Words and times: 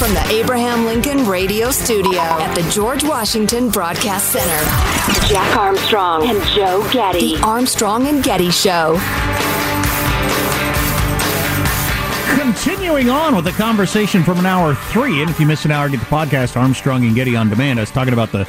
From 0.00 0.14
the 0.14 0.26
Abraham 0.30 0.86
Lincoln 0.86 1.26
Radio 1.26 1.70
Studio 1.70 2.20
at 2.20 2.54
the 2.54 2.62
George 2.70 3.04
Washington 3.04 3.68
Broadcast 3.68 4.32
Center, 4.32 5.28
Jack 5.28 5.54
Armstrong 5.58 6.26
and 6.26 6.42
Joe 6.46 6.88
Getty. 6.90 7.36
The 7.36 7.42
Armstrong 7.42 8.06
and 8.06 8.24
Getty 8.24 8.50
Show. 8.50 8.98
Continuing 12.34 13.10
on 13.10 13.36
with 13.36 13.44
the 13.44 13.52
conversation 13.52 14.22
from 14.24 14.38
an 14.38 14.46
hour 14.46 14.74
three, 14.74 15.20
and 15.20 15.28
if 15.28 15.38
you 15.38 15.44
miss 15.44 15.66
an 15.66 15.70
hour, 15.70 15.90
get 15.90 16.00
the 16.00 16.06
podcast 16.06 16.56
Armstrong 16.56 17.04
and 17.04 17.14
Getty 17.14 17.36
on 17.36 17.50
demand. 17.50 17.78
I 17.78 17.82
was 17.82 17.90
talking 17.90 18.14
about 18.14 18.32
the 18.32 18.48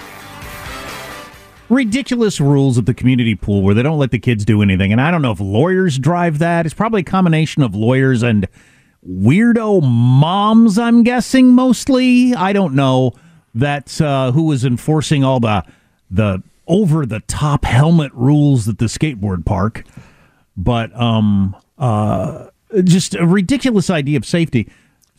ridiculous 1.67 2.39
rules 2.39 2.77
of 2.77 2.85
the 2.85 2.93
community 2.93 3.35
pool 3.35 3.61
where 3.61 3.75
they 3.75 3.83
don't 3.83 3.99
let 3.99 4.11
the 4.11 4.19
kids 4.19 4.45
do 4.45 4.61
anything. 4.61 4.93
And 4.93 5.01
I 5.01 5.11
don't 5.11 5.21
know 5.21 5.33
if 5.33 5.41
lawyers 5.41 5.99
drive 5.99 6.39
that. 6.39 6.65
It's 6.65 6.73
probably 6.73 7.01
a 7.01 7.03
combination 7.03 7.61
of 7.61 7.75
lawyers 7.75 8.23
and 8.23 8.47
weirdo 9.07 9.81
moms, 9.81 10.77
I'm 10.77 11.03
guessing 11.03 11.49
mostly. 11.49 12.33
I 12.35 12.53
don't 12.53 12.75
know. 12.75 13.13
That's 13.53 13.99
uh, 13.99 14.31
who 14.31 14.43
was 14.43 14.63
enforcing 14.63 15.23
all 15.23 15.39
the 15.39 15.65
the 16.09 16.43
over 16.67 17.05
the 17.05 17.19
top 17.21 17.65
helmet 17.65 18.13
rules 18.13 18.67
at 18.67 18.77
the 18.77 18.85
skateboard 18.85 19.45
park. 19.45 19.83
But 20.55 20.95
um, 20.99 21.55
uh, 21.77 22.47
just 22.83 23.15
a 23.15 23.25
ridiculous 23.25 23.89
idea 23.89 24.17
of 24.17 24.25
safety. 24.25 24.69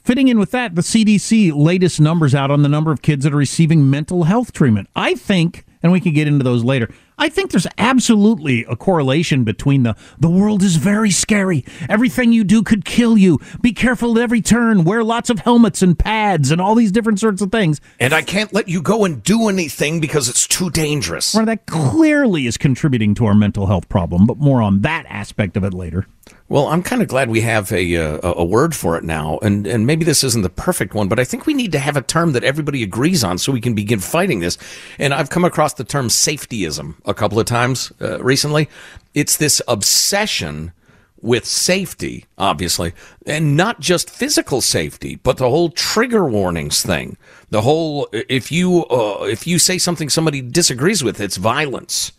Fitting 0.04 0.28
in 0.28 0.38
with 0.38 0.50
that, 0.50 0.74
the 0.74 0.82
CDC 0.82 1.52
latest 1.54 2.00
numbers 2.00 2.34
out 2.34 2.50
on 2.50 2.62
the 2.62 2.68
number 2.68 2.90
of 2.90 3.02
kids 3.02 3.24
that 3.24 3.32
are 3.32 3.36
receiving 3.36 3.88
mental 3.88 4.24
health 4.24 4.52
treatment. 4.52 4.88
I 4.96 5.14
think, 5.14 5.64
and 5.82 5.92
we 5.92 6.00
can 6.00 6.12
get 6.12 6.28
into 6.28 6.44
those 6.44 6.64
later. 6.64 6.88
I 7.18 7.28
think 7.28 7.50
there's 7.50 7.66
absolutely 7.78 8.64
a 8.68 8.74
correlation 8.74 9.44
between 9.44 9.82
the 9.82 9.94
the 10.18 10.30
world 10.30 10.62
is 10.62 10.76
very 10.76 11.10
scary. 11.10 11.64
Everything 11.88 12.32
you 12.32 12.42
do 12.42 12.62
could 12.62 12.84
kill 12.84 13.16
you. 13.16 13.38
Be 13.60 13.72
careful 13.72 14.18
at 14.18 14.22
every 14.22 14.40
turn. 14.40 14.84
Wear 14.84 15.04
lots 15.04 15.30
of 15.30 15.40
helmets 15.40 15.82
and 15.82 15.98
pads 15.98 16.50
and 16.50 16.60
all 16.60 16.74
these 16.74 16.90
different 16.90 17.20
sorts 17.20 17.42
of 17.42 17.52
things. 17.52 17.80
And 18.00 18.12
I 18.12 18.22
can't 18.22 18.52
let 18.52 18.68
you 18.68 18.82
go 18.82 19.04
and 19.04 19.22
do 19.22 19.48
anything 19.48 20.00
because 20.00 20.28
it's 20.28 20.46
too 20.46 20.70
dangerous. 20.70 21.34
Well, 21.34 21.46
that 21.46 21.66
clearly 21.66 22.46
is 22.46 22.56
contributing 22.56 23.14
to 23.16 23.26
our 23.26 23.34
mental 23.34 23.66
health 23.66 23.88
problem, 23.88 24.26
but 24.26 24.38
more 24.38 24.62
on 24.62 24.80
that 24.80 25.06
aspect 25.08 25.56
of 25.56 25.64
it 25.64 25.74
later. 25.74 26.06
Well, 26.48 26.68
I'm 26.68 26.82
kind 26.82 27.00
of 27.00 27.08
glad 27.08 27.30
we 27.30 27.40
have 27.40 27.72
a, 27.72 27.96
uh, 27.96 28.18
a 28.22 28.42
a 28.42 28.44
word 28.44 28.74
for 28.74 28.98
it 28.98 29.04
now, 29.04 29.38
and 29.42 29.66
and 29.66 29.86
maybe 29.86 30.04
this 30.04 30.22
isn't 30.22 30.42
the 30.42 30.50
perfect 30.50 30.92
one, 30.92 31.08
but 31.08 31.18
I 31.18 31.24
think 31.24 31.46
we 31.46 31.54
need 31.54 31.72
to 31.72 31.78
have 31.78 31.96
a 31.96 32.02
term 32.02 32.32
that 32.32 32.44
everybody 32.44 32.82
agrees 32.82 33.24
on 33.24 33.38
so 33.38 33.52
we 33.52 33.60
can 33.60 33.74
begin 33.74 34.00
fighting 34.00 34.40
this. 34.40 34.58
And 34.98 35.14
I've 35.14 35.30
come 35.30 35.46
across 35.46 35.71
the 35.76 35.84
term 35.84 36.08
safetyism 36.08 36.94
a 37.04 37.14
couple 37.14 37.38
of 37.38 37.46
times 37.46 37.92
uh, 38.00 38.22
recently. 38.22 38.68
It's 39.14 39.36
this 39.36 39.60
obsession 39.68 40.72
with 41.20 41.44
safety, 41.44 42.26
obviously, 42.36 42.92
and 43.26 43.56
not 43.56 43.80
just 43.80 44.10
physical 44.10 44.60
safety, 44.60 45.16
but 45.16 45.36
the 45.36 45.48
whole 45.48 45.70
trigger 45.70 46.28
warnings 46.28 46.82
thing. 46.82 47.16
The 47.50 47.62
whole 47.62 48.08
if 48.12 48.50
you 48.50 48.84
uh, 48.86 49.24
if 49.24 49.46
you 49.46 49.58
say 49.58 49.78
something 49.78 50.10
somebody 50.10 50.42
disagrees 50.42 51.04
with, 51.04 51.20
it's 51.20 51.36
violence. 51.36 52.12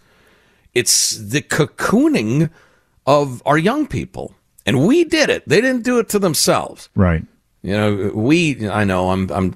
It's 0.74 1.18
the 1.18 1.41
cocooning 1.41 2.50
of 3.06 3.44
our 3.46 3.58
young 3.58 3.85
people. 3.88 4.34
And 4.66 4.88
we 4.88 5.03
did 5.03 5.30
it. 5.30 5.47
They 5.47 5.59
didn't 5.59 5.84
do 5.84 6.00
it 6.00 6.09
to 6.09 6.20
themselves. 6.20 6.90
Right. 6.96 7.25
You 7.63 7.78
know, 7.78 8.12
we, 8.13 8.68
I 8.68 8.84
know 8.84 9.09
I'm, 9.12 9.31
I'm, 9.31 9.53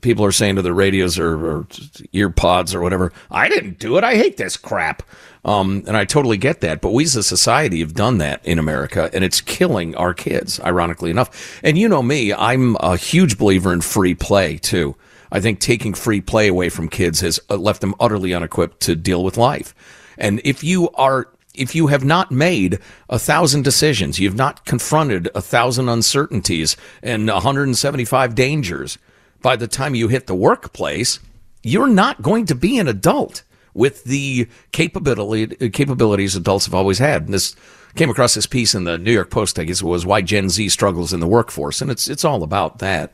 people 0.00 0.24
are 0.24 0.32
saying 0.32 0.56
to 0.56 0.62
the 0.62 0.74
radios 0.74 1.16
or, 1.16 1.46
or 1.46 1.66
ear 2.12 2.28
pods 2.28 2.74
or 2.74 2.80
whatever, 2.80 3.12
I 3.30 3.48
didn't 3.48 3.78
do 3.78 3.96
it. 3.96 4.02
I 4.02 4.16
hate 4.16 4.36
this 4.36 4.56
crap. 4.56 5.04
Um, 5.44 5.84
and 5.86 5.96
I 5.96 6.04
totally 6.04 6.36
get 6.36 6.60
that. 6.60 6.80
But 6.80 6.92
we 6.92 7.04
as 7.04 7.14
a 7.14 7.22
society 7.22 7.80
have 7.80 7.94
done 7.94 8.18
that 8.18 8.44
in 8.44 8.58
America 8.58 9.08
and 9.14 9.22
it's 9.22 9.40
killing 9.40 9.94
our 9.94 10.12
kids, 10.12 10.58
ironically 10.60 11.10
enough. 11.10 11.60
And 11.62 11.78
you 11.78 11.88
know 11.88 12.02
me, 12.02 12.32
I'm 12.32 12.76
a 12.80 12.96
huge 12.96 13.38
believer 13.38 13.72
in 13.72 13.80
free 13.80 14.16
play 14.16 14.58
too. 14.58 14.96
I 15.30 15.40
think 15.40 15.60
taking 15.60 15.94
free 15.94 16.20
play 16.20 16.48
away 16.48 16.68
from 16.68 16.88
kids 16.88 17.20
has 17.20 17.38
uh, 17.48 17.56
left 17.56 17.80
them 17.80 17.94
utterly 18.00 18.34
unequipped 18.34 18.80
to 18.80 18.96
deal 18.96 19.22
with 19.22 19.36
life. 19.36 19.72
And 20.18 20.40
if 20.44 20.64
you 20.64 20.90
are 20.90 21.28
if 21.54 21.74
you 21.74 21.88
have 21.88 22.04
not 22.04 22.30
made 22.30 22.78
a 23.08 23.18
thousand 23.18 23.62
decisions, 23.62 24.18
you've 24.18 24.36
not 24.36 24.64
confronted 24.64 25.28
a 25.34 25.40
thousand 25.40 25.88
uncertainties 25.88 26.76
and 27.02 27.26
175 27.26 28.34
dangers 28.34 28.98
by 29.42 29.56
the 29.56 29.66
time 29.66 29.94
you 29.94 30.08
hit 30.08 30.26
the 30.26 30.34
workplace, 30.34 31.18
you're 31.62 31.88
not 31.88 32.22
going 32.22 32.46
to 32.46 32.54
be 32.54 32.78
an 32.78 32.88
adult 32.88 33.42
with 33.74 34.04
the 34.04 34.48
capability 34.72 35.70
capabilities 35.70 36.36
adults 36.36 36.66
have 36.66 36.74
always 36.74 36.98
had. 36.98 37.22
And 37.24 37.34
this 37.34 37.54
came 37.94 38.10
across 38.10 38.34
this 38.34 38.46
piece 38.46 38.74
in 38.74 38.84
the 38.84 38.98
New 38.98 39.12
York 39.12 39.30
Post, 39.30 39.58
I 39.58 39.64
guess 39.64 39.80
it 39.80 39.86
was 39.86 40.06
why 40.06 40.22
Gen 40.22 40.48
Z 40.48 40.68
struggles 40.68 41.12
in 41.12 41.20
the 41.20 41.26
workforce, 41.26 41.80
and 41.80 41.90
it's 41.90 42.08
it's 42.08 42.24
all 42.24 42.42
about 42.42 42.78
that. 42.78 43.12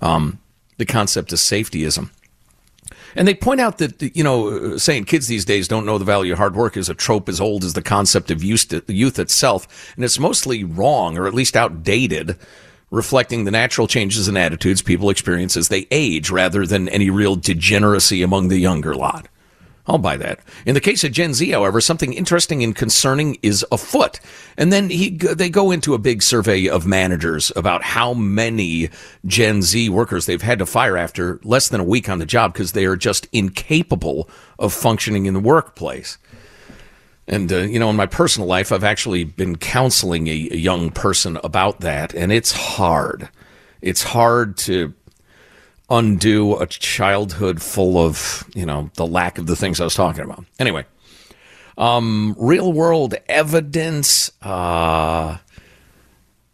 Um, 0.00 0.38
the 0.76 0.86
concept 0.86 1.32
of 1.32 1.38
safetyism. 1.38 2.10
And 3.14 3.26
they 3.26 3.34
point 3.34 3.60
out 3.60 3.78
that, 3.78 4.02
you 4.16 4.22
know, 4.22 4.76
saying 4.76 5.04
kids 5.04 5.26
these 5.26 5.44
days 5.44 5.68
don't 5.68 5.86
know 5.86 5.98
the 5.98 6.04
value 6.04 6.32
of 6.32 6.38
hard 6.38 6.54
work 6.54 6.76
is 6.76 6.88
a 6.88 6.94
trope 6.94 7.28
as 7.28 7.40
old 7.40 7.64
as 7.64 7.72
the 7.72 7.82
concept 7.82 8.30
of 8.30 8.44
youth, 8.44 8.72
itself. 9.18 9.94
And 9.96 10.04
it's 10.04 10.18
mostly 10.18 10.64
wrong 10.64 11.16
or 11.16 11.26
at 11.26 11.34
least 11.34 11.56
outdated, 11.56 12.36
reflecting 12.90 13.44
the 13.44 13.50
natural 13.50 13.86
changes 13.86 14.28
in 14.28 14.36
attitudes 14.36 14.82
people 14.82 15.10
experience 15.10 15.56
as 15.56 15.68
they 15.68 15.86
age 15.90 16.30
rather 16.30 16.66
than 16.66 16.88
any 16.88 17.10
real 17.10 17.36
degeneracy 17.36 18.22
among 18.22 18.48
the 18.48 18.58
younger 18.58 18.94
lot. 18.94 19.28
I'll 19.88 19.96
buy 19.96 20.18
that. 20.18 20.40
In 20.66 20.74
the 20.74 20.82
case 20.82 21.02
of 21.02 21.12
Gen 21.12 21.32
Z, 21.32 21.50
however, 21.50 21.80
something 21.80 22.12
interesting 22.12 22.62
and 22.62 22.76
concerning 22.76 23.38
is 23.42 23.64
afoot. 23.72 24.20
And 24.58 24.70
then 24.70 24.90
he, 24.90 25.10
they 25.10 25.48
go 25.48 25.70
into 25.70 25.94
a 25.94 25.98
big 25.98 26.22
survey 26.22 26.68
of 26.68 26.86
managers 26.86 27.50
about 27.56 27.82
how 27.82 28.12
many 28.12 28.90
Gen 29.24 29.62
Z 29.62 29.88
workers 29.88 30.26
they've 30.26 30.42
had 30.42 30.58
to 30.58 30.66
fire 30.66 30.98
after 30.98 31.40
less 31.42 31.70
than 31.70 31.80
a 31.80 31.84
week 31.84 32.10
on 32.10 32.18
the 32.18 32.26
job 32.26 32.52
because 32.52 32.72
they 32.72 32.84
are 32.84 32.96
just 32.96 33.26
incapable 33.32 34.28
of 34.58 34.74
functioning 34.74 35.24
in 35.24 35.32
the 35.32 35.40
workplace. 35.40 36.18
And, 37.26 37.50
uh, 37.50 37.58
you 37.58 37.78
know, 37.78 37.88
in 37.88 37.96
my 37.96 38.06
personal 38.06 38.46
life, 38.46 38.72
I've 38.72 38.84
actually 38.84 39.24
been 39.24 39.56
counseling 39.56 40.28
a, 40.28 40.32
a 40.50 40.56
young 40.56 40.90
person 40.90 41.38
about 41.42 41.80
that, 41.80 42.14
and 42.14 42.32
it's 42.32 42.52
hard. 42.52 43.28
It's 43.80 44.02
hard 44.02 44.56
to 44.58 44.94
undo 45.90 46.56
a 46.56 46.66
childhood 46.66 47.62
full 47.62 47.98
of, 47.98 48.44
you 48.54 48.66
know, 48.66 48.90
the 48.94 49.06
lack 49.06 49.38
of 49.38 49.46
the 49.46 49.56
things 49.56 49.80
I 49.80 49.84
was 49.84 49.94
talking 49.94 50.22
about. 50.22 50.44
Anyway, 50.58 50.84
um, 51.76 52.34
real 52.38 52.72
world 52.72 53.14
evidence. 53.28 54.30
Uh, 54.42 55.38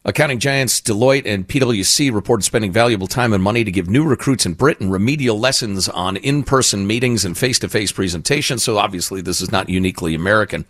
accounting 0.05 0.39
giants 0.39 0.81
Deloitte 0.81 1.27
and 1.27 1.49
PwC 1.49 2.13
reported 2.13 2.43
spending 2.43 2.71
valuable 2.71 3.07
time 3.07 3.33
and 3.33 3.43
money 3.43 3.65
to 3.65 3.71
give 3.71 3.89
new 3.89 4.05
recruits 4.05 4.45
in 4.45 4.53
Britain 4.53 4.91
remedial 4.91 5.39
lessons 5.39 5.89
on 5.89 6.17
in 6.19 6.43
person 6.43 6.87
meetings 6.87 7.25
and 7.25 7.37
face 7.37 7.59
to 7.61 7.69
face 7.69 7.91
presentations. 7.91 8.63
So 8.63 8.79
obviously, 8.79 9.21
this 9.23 9.41
is 9.41 9.51
not 9.51 9.69
uniquely 9.69 10.15
American. 10.15 10.67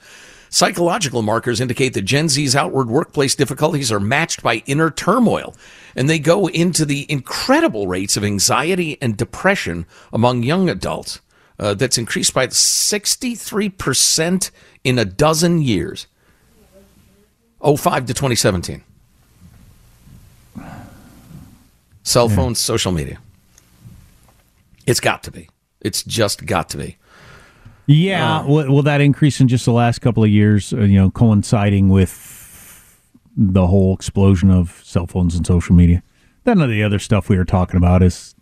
Psychological 0.55 1.23
markers 1.23 1.61
indicate 1.61 1.95
that 1.95 2.03
Gen 2.03 2.29
Z's 2.29 2.55
outward 2.55 2.89
workplace 2.89 3.35
difficulties 3.35 3.91
are 3.91 3.99
matched 3.99 4.41
by 4.41 4.63
inner 4.67 4.89
turmoil, 4.89 5.57
and 5.97 6.09
they 6.09 6.21
go 6.21 6.47
into 6.47 6.85
the 6.85 7.11
incredible 7.11 7.89
rates 7.89 8.17
of 8.17 8.23
anxiety 8.23 8.97
and 9.03 9.17
depression 9.17 9.85
among 10.13 10.45
young 10.45 10.71
adults. 10.71 11.21
Uh, 11.59 11.75
that's 11.75 11.99
increased 11.99 12.33
by 12.33 12.47
63% 12.47 14.51
in 14.85 14.97
a 14.97 15.05
dozen 15.05 15.61
years. 15.61 16.07
05 17.61 18.07
to 18.07 18.15
2017. 18.15 18.85
Cell 22.05 22.29
phones, 22.29 22.61
yeah. 22.61 22.65
social 22.65 22.93
media. 22.93 23.19
It's 24.87 25.01
got 25.01 25.25
to 25.25 25.33
be. 25.33 25.49
It's 25.81 26.05
just 26.05 26.47
got 26.47 26.69
to 26.69 26.77
be. 26.77 26.97
Yeah, 27.87 28.39
uh, 28.39 28.47
will, 28.47 28.73
will, 28.73 28.83
that 28.83 29.01
increase 29.01 29.41
in 29.41 29.49
just 29.49 29.65
the 29.65 29.73
last 29.73 30.01
couple 30.01 30.25
of 30.25 30.31
years? 30.31 30.73
Uh, 30.73 30.81
you 30.81 30.99
know, 30.99 31.11
coinciding 31.11 31.91
with 31.91 33.01
the 33.37 33.67
whole 33.67 33.95
explosion 33.95 34.51
of 34.51 34.81
cell 34.85 35.07
phones 35.07 35.35
and 35.35 35.47
social 35.47 35.75
media. 35.75 36.03
Of 36.47 36.69
the 36.69 36.83
other 36.83 36.99
stuff 36.99 37.31
we 37.31 37.39
were 37.39 37.45
talking 37.47 37.77
about 37.77 38.03
is 38.03 38.35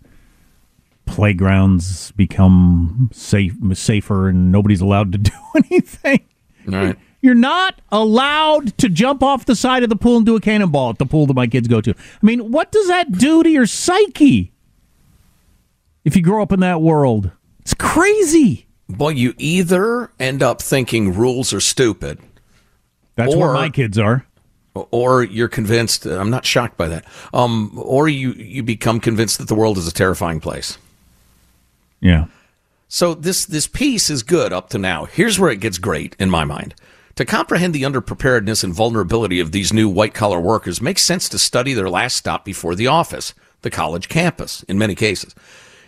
playgrounds 1.06 2.10
become 2.12 3.10
safe, 3.12 3.54
safer, 3.74 4.28
and 4.28 4.50
nobody's 4.50 4.80
allowed 4.80 5.12
to 5.12 5.18
do 5.18 5.32
anything. 5.56 6.24
Right. 6.66 6.98
You're 7.20 7.34
not 7.36 7.80
allowed 7.92 8.76
to 8.78 8.88
jump 8.88 9.22
off 9.22 9.46
the 9.46 9.54
side 9.54 9.84
of 9.84 9.88
the 9.88 9.96
pool 9.96 10.16
and 10.16 10.26
do 10.26 10.34
a 10.34 10.40
cannonball 10.40 10.90
at 10.90 10.98
the 10.98 11.06
pool 11.06 11.26
that 11.26 11.34
my 11.34 11.46
kids 11.46 11.68
go 11.68 11.80
to. 11.80 11.92
I 11.92 12.26
mean, 12.26 12.50
what 12.50 12.72
does 12.72 12.88
that 12.88 13.12
do 13.12 13.44
to 13.44 13.48
your 13.48 13.66
psyche 13.66 14.52
if 16.04 16.16
you 16.16 16.22
grow 16.22 16.42
up 16.42 16.50
in 16.50 16.58
that 16.60 16.80
world? 16.80 17.30
It's 17.60 17.74
crazy. 17.74 18.66
Boy, 18.96 19.10
you 19.10 19.34
either 19.38 20.10
end 20.18 20.42
up 20.42 20.60
thinking 20.60 21.14
rules 21.14 21.52
are 21.52 21.60
stupid. 21.60 22.18
That's 23.16 23.34
or, 23.34 23.38
where 23.38 23.54
my 23.54 23.70
kids 23.70 23.98
are. 23.98 24.26
Or 24.74 25.22
you're 25.22 25.48
convinced. 25.48 26.06
I'm 26.06 26.30
not 26.30 26.46
shocked 26.46 26.76
by 26.76 26.88
that. 26.88 27.04
Um, 27.34 27.72
or 27.76 28.08
you 28.08 28.32
you 28.32 28.62
become 28.62 29.00
convinced 29.00 29.38
that 29.38 29.48
the 29.48 29.54
world 29.54 29.78
is 29.78 29.86
a 29.86 29.92
terrifying 29.92 30.40
place. 30.40 30.78
Yeah. 32.00 32.26
So 32.88 33.14
this 33.14 33.44
this 33.44 33.66
piece 33.66 34.10
is 34.10 34.22
good 34.22 34.52
up 34.52 34.70
to 34.70 34.78
now. 34.78 35.04
Here's 35.04 35.38
where 35.38 35.50
it 35.50 35.60
gets 35.60 35.78
great 35.78 36.16
in 36.18 36.30
my 36.30 36.44
mind. 36.44 36.74
To 37.16 37.24
comprehend 37.26 37.74
the 37.74 37.82
underpreparedness 37.82 38.64
and 38.64 38.72
vulnerability 38.72 39.38
of 39.38 39.52
these 39.52 39.72
new 39.72 39.88
white 39.88 40.14
collar 40.14 40.40
workers 40.40 40.80
makes 40.80 41.02
sense 41.02 41.28
to 41.28 41.38
study 41.38 41.74
their 41.74 41.90
last 41.90 42.16
stop 42.16 42.44
before 42.44 42.74
the 42.74 42.86
office, 42.86 43.34
the 43.60 43.70
college 43.70 44.08
campus, 44.08 44.62
in 44.64 44.78
many 44.78 44.94
cases. 44.94 45.34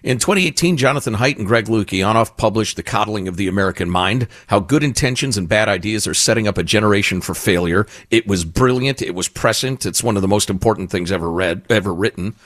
In 0.05 0.19
2018, 0.19 0.77
Jonathan 0.77 1.15
Haidt 1.15 1.39
and 1.39 1.47
Greg 1.47 1.65
Lukianoff 1.65 2.37
published 2.37 2.77
The 2.77 2.83
Coddling 2.83 3.27
of 3.27 3.39
the 3.39 3.49
American 3.49 3.89
Mind, 3.89 4.29
how 4.49 4.61
good 4.61 4.85
intentions 4.85 5.39
and 5.39 5.49
bad 5.49 5.67
ideas 5.67 6.07
are 6.07 6.13
setting 6.13 6.47
up 6.47 6.59
a 6.59 6.63
generation 6.63 7.23
for 7.23 7.33
failure. 7.33 7.87
It 8.11 8.27
was 8.27 8.45
brilliant. 8.45 9.01
It 9.01 9.15
was 9.15 9.29
prescient. 9.29 9.87
It's 9.87 10.03
one 10.03 10.17
of 10.17 10.21
the 10.21 10.29
most 10.29 10.51
important 10.51 10.91
things 10.91 11.11
ever 11.11 11.31
read, 11.31 11.63
ever 11.71 11.95
written. 11.95 12.37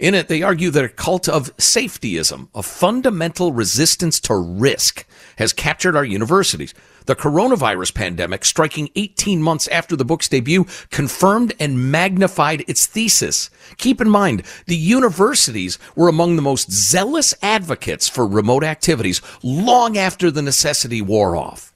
In 0.00 0.12
it, 0.12 0.26
they 0.26 0.42
argue 0.42 0.70
that 0.70 0.84
a 0.84 0.88
cult 0.88 1.28
of 1.28 1.56
safetyism, 1.56 2.48
a 2.52 2.64
fundamental 2.64 3.52
resistance 3.52 4.18
to 4.22 4.34
risk, 4.34 5.06
has 5.36 5.52
captured 5.52 5.94
our 5.94 6.04
universities. 6.04 6.74
The 7.08 7.16
coronavirus 7.16 7.94
pandemic, 7.94 8.44
striking 8.44 8.90
18 8.94 9.42
months 9.42 9.66
after 9.68 9.96
the 9.96 10.04
book's 10.04 10.28
debut, 10.28 10.66
confirmed 10.90 11.54
and 11.58 11.90
magnified 11.90 12.66
its 12.68 12.84
thesis. 12.84 13.48
Keep 13.78 14.02
in 14.02 14.10
mind, 14.10 14.42
the 14.66 14.76
universities 14.76 15.78
were 15.96 16.08
among 16.08 16.36
the 16.36 16.42
most 16.42 16.70
zealous 16.70 17.34
advocates 17.40 18.10
for 18.10 18.26
remote 18.26 18.62
activities 18.62 19.22
long 19.42 19.96
after 19.96 20.30
the 20.30 20.42
necessity 20.42 21.00
wore 21.00 21.34
off. 21.34 21.72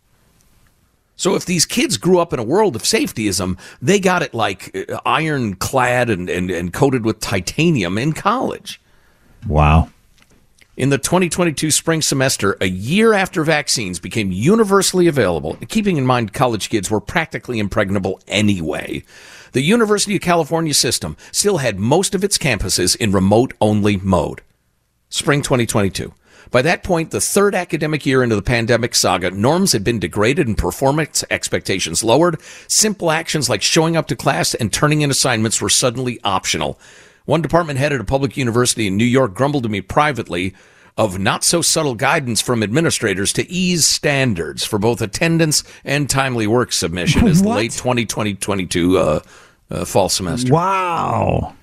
So 1.16 1.34
if 1.34 1.46
these 1.46 1.64
kids 1.64 1.96
grew 1.96 2.18
up 2.18 2.34
in 2.34 2.38
a 2.38 2.44
world 2.44 2.76
of 2.76 2.82
safetyism, 2.82 3.58
they 3.80 4.00
got 4.00 4.20
it 4.20 4.34
like 4.34 4.76
uh, 4.76 5.00
ironclad 5.06 6.10
and, 6.10 6.28
and, 6.28 6.50
and 6.50 6.74
coated 6.74 7.06
with 7.06 7.20
titanium 7.20 7.96
in 7.96 8.12
college. 8.12 8.82
Wow. 9.48 9.88
In 10.74 10.88
the 10.88 10.96
2022 10.96 11.70
spring 11.70 12.00
semester, 12.00 12.56
a 12.58 12.66
year 12.66 13.12
after 13.12 13.44
vaccines 13.44 14.00
became 14.00 14.32
universally 14.32 15.06
available, 15.06 15.58
keeping 15.68 15.98
in 15.98 16.06
mind 16.06 16.32
college 16.32 16.70
kids 16.70 16.90
were 16.90 16.98
practically 16.98 17.58
impregnable 17.58 18.22
anyway, 18.26 19.04
the 19.52 19.60
University 19.60 20.16
of 20.16 20.22
California 20.22 20.72
system 20.72 21.18
still 21.30 21.58
had 21.58 21.78
most 21.78 22.14
of 22.14 22.24
its 22.24 22.38
campuses 22.38 22.96
in 22.96 23.12
remote 23.12 23.52
only 23.60 23.98
mode. 23.98 24.40
Spring 25.10 25.42
2022. 25.42 26.14
By 26.50 26.62
that 26.62 26.82
point, 26.82 27.10
the 27.10 27.20
third 27.20 27.54
academic 27.54 28.06
year 28.06 28.22
into 28.22 28.34
the 28.36 28.40
pandemic 28.40 28.94
saga, 28.94 29.30
norms 29.30 29.72
had 29.72 29.84
been 29.84 29.98
degraded 29.98 30.46
and 30.46 30.56
performance 30.56 31.22
expectations 31.28 32.02
lowered. 32.02 32.40
Simple 32.66 33.10
actions 33.10 33.50
like 33.50 33.60
showing 33.60 33.94
up 33.94 34.06
to 34.08 34.16
class 34.16 34.54
and 34.54 34.72
turning 34.72 35.02
in 35.02 35.10
assignments 35.10 35.60
were 35.60 35.68
suddenly 35.68 36.18
optional. 36.24 36.78
One 37.24 37.42
department 37.42 37.78
head 37.78 37.92
at 37.92 38.00
a 38.00 38.04
public 38.04 38.36
university 38.36 38.86
in 38.86 38.96
New 38.96 39.04
York 39.04 39.34
grumbled 39.34 39.62
to 39.64 39.68
me 39.68 39.80
privately 39.80 40.54
of 40.96 41.18
not 41.18 41.42
so 41.42 41.62
subtle 41.62 41.94
guidance 41.94 42.40
from 42.40 42.62
administrators 42.62 43.32
to 43.32 43.50
ease 43.50 43.86
standards 43.86 44.64
for 44.64 44.78
both 44.78 45.00
attendance 45.00 45.64
and 45.84 46.10
timely 46.10 46.46
work 46.46 46.72
submission 46.72 47.26
as 47.26 47.42
the 47.42 47.48
late 47.48 47.72
2020 47.72 48.34
22 48.34 48.98
uh, 48.98 49.20
uh, 49.70 49.84
fall 49.84 50.08
semester. 50.08 50.52
Wow. 50.52 51.54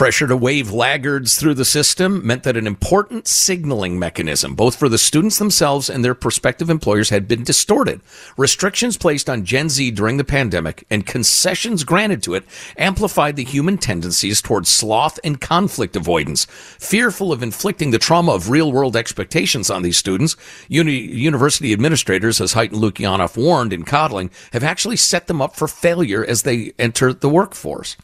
Pressure 0.00 0.26
to 0.28 0.34
wave 0.34 0.70
laggards 0.70 1.36
through 1.36 1.52
the 1.52 1.64
system 1.66 2.26
meant 2.26 2.44
that 2.44 2.56
an 2.56 2.66
important 2.66 3.28
signaling 3.28 3.98
mechanism, 3.98 4.54
both 4.54 4.76
for 4.76 4.88
the 4.88 4.96
students 4.96 5.36
themselves 5.36 5.90
and 5.90 6.02
their 6.02 6.14
prospective 6.14 6.70
employers, 6.70 7.10
had 7.10 7.28
been 7.28 7.44
distorted. 7.44 8.00
Restrictions 8.38 8.96
placed 8.96 9.28
on 9.28 9.44
Gen 9.44 9.68
Z 9.68 9.90
during 9.90 10.16
the 10.16 10.24
pandemic 10.24 10.86
and 10.88 11.04
concessions 11.04 11.84
granted 11.84 12.22
to 12.22 12.32
it 12.32 12.46
amplified 12.78 13.36
the 13.36 13.44
human 13.44 13.76
tendencies 13.76 14.40
towards 14.40 14.70
sloth 14.70 15.20
and 15.22 15.38
conflict 15.38 15.94
avoidance. 15.94 16.46
Fearful 16.78 17.30
of 17.30 17.42
inflicting 17.42 17.90
the 17.90 17.98
trauma 17.98 18.32
of 18.32 18.48
real 18.48 18.72
world 18.72 18.96
expectations 18.96 19.68
on 19.68 19.82
these 19.82 19.98
students, 19.98 20.34
uni- 20.66 20.98
university 20.98 21.74
administrators, 21.74 22.40
as 22.40 22.54
Haidt 22.54 22.72
and 22.72 22.80
Lukianoff 22.80 23.36
warned 23.36 23.74
in 23.74 23.82
coddling, 23.82 24.30
have 24.54 24.64
actually 24.64 24.96
set 24.96 25.26
them 25.26 25.42
up 25.42 25.56
for 25.56 25.68
failure 25.68 26.24
as 26.24 26.44
they 26.44 26.72
enter 26.78 27.12
the 27.12 27.28
workforce 27.28 27.98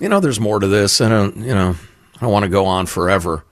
you 0.00 0.08
know, 0.08 0.20
there's 0.20 0.40
more 0.40 0.58
to 0.58 0.66
this. 0.66 1.00
I 1.00 1.08
don't, 1.08 1.36
you 1.36 1.54
know, 1.54 1.76
I 2.16 2.20
don't 2.20 2.32
want 2.32 2.44
to 2.44 2.48
go 2.48 2.66
on 2.66 2.86
forever. 2.86 3.44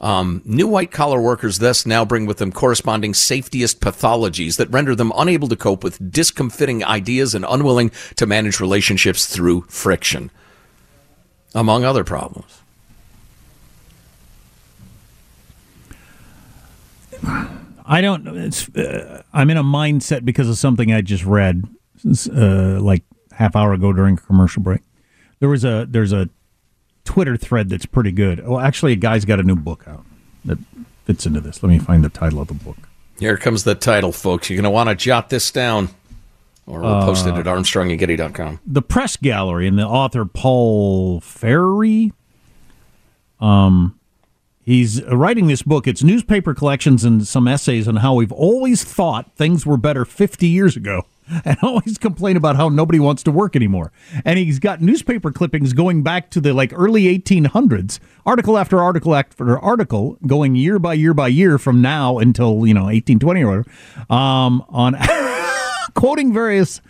Um, 0.00 0.40
new 0.46 0.66
white 0.66 0.90
collar 0.90 1.20
workers 1.20 1.58
thus 1.58 1.84
now 1.84 2.06
bring 2.06 2.24
with 2.24 2.38
them 2.38 2.52
corresponding 2.52 3.12
safetyist 3.12 3.80
pathologies 3.80 4.56
that 4.56 4.70
render 4.70 4.94
them 4.94 5.12
unable 5.14 5.46
to 5.48 5.56
cope 5.56 5.84
with 5.84 6.10
discomfiting 6.10 6.82
ideas 6.82 7.34
and 7.34 7.44
unwilling 7.46 7.90
to 8.16 8.26
manage 8.26 8.60
relationships 8.60 9.26
through 9.26 9.62
friction, 9.68 10.30
among 11.54 11.84
other 11.84 12.02
problems. 12.02 12.62
I 17.84 18.00
don't. 18.00 18.26
It's. 18.38 18.68
Uh, 18.70 19.22
I'm 19.34 19.50
in 19.50 19.58
a 19.58 19.64
mindset 19.64 20.24
because 20.24 20.48
of 20.48 20.56
something 20.56 20.92
I 20.92 21.02
just 21.02 21.24
read, 21.24 21.64
uh, 22.06 22.80
like 22.80 23.02
half 23.32 23.54
hour 23.54 23.74
ago 23.74 23.92
during 23.92 24.14
a 24.14 24.20
commercial 24.20 24.62
break. 24.62 24.80
There 25.40 25.48
was 25.48 25.64
a 25.64 25.86
there's 25.88 26.12
a 26.12 26.28
Twitter 27.04 27.36
thread 27.36 27.68
that's 27.68 27.86
pretty 27.86 28.12
good. 28.12 28.46
Well, 28.46 28.60
actually, 28.60 28.92
a 28.92 28.96
guy's 28.96 29.24
got 29.24 29.40
a 29.40 29.42
new 29.42 29.56
book 29.56 29.84
out 29.86 30.04
that 30.44 30.58
fits 31.04 31.26
into 31.26 31.40
this. 31.40 31.62
Let 31.62 31.70
me 31.70 31.78
find 31.78 32.04
the 32.04 32.08
title 32.08 32.40
of 32.40 32.48
the 32.48 32.54
book. 32.54 32.76
Here 33.18 33.36
comes 33.36 33.64
the 33.64 33.74
title, 33.74 34.12
folks. 34.12 34.48
You're 34.48 34.56
going 34.56 34.64
to 34.64 34.70
want 34.70 34.88
to 34.88 34.94
jot 34.94 35.28
this 35.28 35.50
down, 35.50 35.90
or 36.66 36.80
we'll 36.80 36.94
uh, 36.94 37.04
post 37.04 37.26
it 37.26 37.34
at 37.34 37.46
uh, 37.46 37.52
ArmstrongandGetty.com. 37.54 38.60
The 38.66 38.82
Press 38.82 39.16
Gallery 39.16 39.66
and 39.66 39.78
the 39.78 39.86
author 39.86 40.24
Paul 40.24 41.20
Fairie. 41.20 42.12
Um, 43.40 43.98
He's 44.62 45.02
writing 45.06 45.48
this 45.48 45.62
book. 45.62 45.88
It's 45.88 46.04
newspaper 46.04 46.54
collections 46.54 47.02
and 47.02 47.26
some 47.26 47.48
essays 47.48 47.88
on 47.88 47.96
how 47.96 48.14
we've 48.14 48.30
always 48.30 48.84
thought 48.84 49.34
things 49.34 49.66
were 49.66 49.76
better 49.76 50.04
50 50.04 50.46
years 50.46 50.76
ago 50.76 51.06
and 51.44 51.56
always 51.62 51.98
complain 51.98 52.36
about 52.36 52.56
how 52.56 52.68
nobody 52.68 52.98
wants 52.98 53.22
to 53.24 53.30
work 53.30 53.56
anymore. 53.56 53.92
And 54.24 54.38
he's 54.38 54.58
got 54.58 54.80
newspaper 54.80 55.30
clippings 55.30 55.72
going 55.72 56.02
back 56.02 56.30
to 56.30 56.40
the 56.40 56.52
like 56.52 56.72
early 56.74 57.04
1800s, 57.18 57.98
article 58.26 58.58
after 58.58 58.80
article 58.80 59.14
after 59.14 59.58
article, 59.58 60.18
going 60.26 60.56
year 60.56 60.78
by 60.78 60.94
year 60.94 61.14
by 61.14 61.28
year 61.28 61.58
from 61.58 61.80
now 61.82 62.18
until, 62.18 62.66
you 62.66 62.74
know, 62.74 62.84
1820 62.84 63.42
or 63.42 63.46
whatever, 63.46 64.12
um, 64.12 64.64
on 64.68 64.96
quoting 65.94 66.32
various 66.32 66.80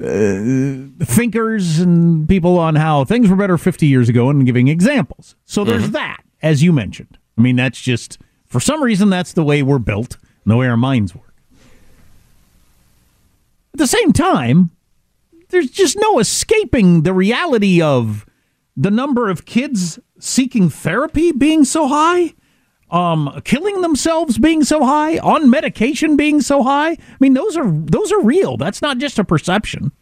uh, 0.00 1.04
thinkers 1.04 1.78
and 1.78 2.28
people 2.28 2.58
on 2.58 2.74
how 2.74 3.04
things 3.04 3.28
were 3.28 3.36
better 3.36 3.56
50 3.56 3.86
years 3.86 4.08
ago 4.08 4.28
and 4.30 4.44
giving 4.44 4.68
examples. 4.68 5.36
So 5.44 5.64
there's 5.64 5.90
that, 5.90 6.22
as 6.42 6.62
you 6.62 6.72
mentioned. 6.72 7.18
I 7.38 7.42
mean, 7.42 7.56
that's 7.56 7.80
just, 7.80 8.18
for 8.46 8.60
some 8.60 8.82
reason, 8.82 9.10
that's 9.10 9.32
the 9.32 9.44
way 9.44 9.62
we're 9.62 9.78
built 9.78 10.16
and 10.44 10.52
the 10.52 10.56
way 10.56 10.68
our 10.68 10.76
minds 10.76 11.14
work. 11.14 11.23
At 13.74 13.78
the 13.78 13.86
same 13.86 14.12
time, 14.12 14.70
there's 15.50 15.70
just 15.70 15.96
no 16.00 16.18
escaping 16.18 17.02
the 17.02 17.12
reality 17.12 17.82
of 17.82 18.24
the 18.76 18.90
number 18.90 19.28
of 19.28 19.44
kids 19.44 19.98
seeking 20.18 20.70
therapy 20.70 21.32
being 21.32 21.64
so 21.64 21.88
high, 21.88 22.34
um, 22.90 23.40
killing 23.44 23.82
themselves 23.82 24.38
being 24.38 24.62
so 24.64 24.84
high, 24.84 25.18
on 25.18 25.50
medication 25.50 26.16
being 26.16 26.40
so 26.40 26.62
high. 26.62 26.90
I 26.92 26.98
mean, 27.20 27.34
those 27.34 27.56
are 27.56 27.68
those 27.68 28.12
are 28.12 28.20
real. 28.22 28.56
That's 28.56 28.80
not 28.80 28.98
just 28.98 29.18
a 29.18 29.24
perception. 29.24 29.92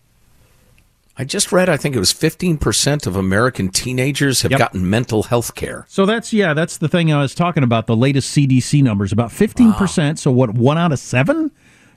I 1.17 1.25
just 1.25 1.53
read, 1.53 1.69
I 1.69 1.77
think 1.77 1.95
it 1.95 1.99
was 1.99 2.11
15% 2.13 3.07
of 3.07 3.17
American 3.17 3.69
teenagers 3.69 4.41
have 4.43 4.51
Yep. 4.51 4.59
gotten 4.59 4.89
mental 4.89 5.25
health 5.25 5.55
care. 5.55 5.85
So 5.89 6.07
that's 6.07 6.33
yeah, 6.33 6.55
that's 6.55 6.79
the 6.79 6.89
thing 6.89 7.13
I 7.13 7.21
was 7.21 7.35
talking 7.35 7.63
about. 7.63 7.87
The 7.87 7.97
latest 7.97 8.35
CDC 8.35 8.83
numbers 8.83 9.13
about 9.13 9.33
fifteen 9.33 9.73
percent. 9.75 10.19
So 10.19 10.31
what? 10.31 10.55
One 10.55 10.79
out 10.79 10.93
of 10.93 10.99
seven 10.99 11.51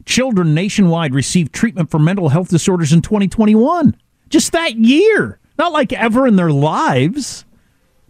children 0.05 0.53
nationwide 0.53 1.13
received 1.13 1.53
treatment 1.53 1.89
for 1.89 1.99
mental 1.99 2.29
health 2.29 2.49
disorders 2.49 2.93
in 2.93 3.01
2021. 3.01 3.95
Just 4.29 4.51
that 4.51 4.75
year, 4.75 5.39
not 5.57 5.71
like 5.71 5.93
ever 5.93 6.27
in 6.27 6.35
their 6.35 6.51
lives. 6.51 7.45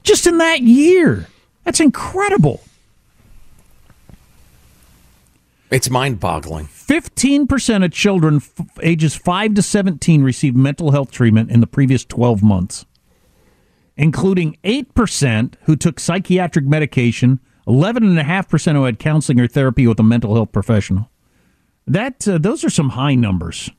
Just 0.03 0.27
in 0.27 0.37
that 0.37 0.61
year, 0.61 1.27
that's 1.63 1.79
incredible. 1.79 2.61
It's 5.71 5.89
mind 5.89 6.19
boggling. 6.19 6.67
15% 6.67 7.83
of 7.83 7.91
children 7.91 8.35
f- 8.35 8.53
ages 8.83 9.15
5 9.15 9.55
to 9.55 9.61
17 9.61 10.21
received 10.21 10.55
mental 10.55 10.91
health 10.91 11.11
treatment 11.11 11.49
in 11.49 11.59
the 11.59 11.67
previous 11.67 12.05
12 12.05 12.43
months, 12.43 12.85
including 13.97 14.57
8% 14.63 15.55
who 15.63 15.75
took 15.75 15.99
psychiatric 15.99 16.65
medication, 16.65 17.39
11.5% 17.67 18.73
who 18.73 18.83
had 18.83 18.99
counseling 18.99 19.39
or 19.39 19.47
therapy 19.47 19.87
with 19.87 19.99
a 19.99 20.03
mental 20.03 20.35
health 20.35 20.51
professional. 20.51 21.09
That 21.87 22.27
uh, 22.27 22.37
those 22.37 22.63
are 22.63 22.69
some 22.69 22.89
high 22.89 23.15
numbers. 23.15 23.69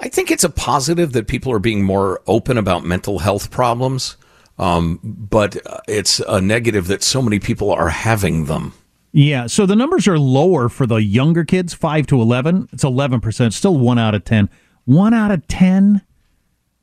I 0.00 0.08
think 0.08 0.30
it's 0.30 0.44
a 0.44 0.50
positive 0.50 1.12
that 1.12 1.28
people 1.28 1.52
are 1.52 1.58
being 1.58 1.84
more 1.84 2.22
open 2.26 2.58
about 2.58 2.84
mental 2.84 3.20
health 3.20 3.50
problems, 3.50 4.16
um, 4.58 4.98
but 5.02 5.64
uh, 5.66 5.80
it's 5.86 6.20
a 6.20 6.40
negative 6.40 6.86
that 6.88 7.02
so 7.02 7.22
many 7.22 7.38
people 7.38 7.70
are 7.70 7.90
having 7.90 8.46
them. 8.46 8.72
Yeah, 9.12 9.46
so 9.46 9.66
the 9.66 9.76
numbers 9.76 10.08
are 10.08 10.18
lower 10.18 10.70
for 10.70 10.86
the 10.86 10.96
younger 10.96 11.44
kids, 11.44 11.74
5 11.74 12.06
to 12.08 12.20
11. 12.20 12.70
It's 12.72 12.82
11%, 12.82 13.52
still 13.52 13.78
1 13.78 13.98
out 13.98 14.14
of 14.14 14.24
10. 14.24 14.48
1 14.86 15.14
out 15.14 15.30
of 15.30 15.46
10 15.46 16.02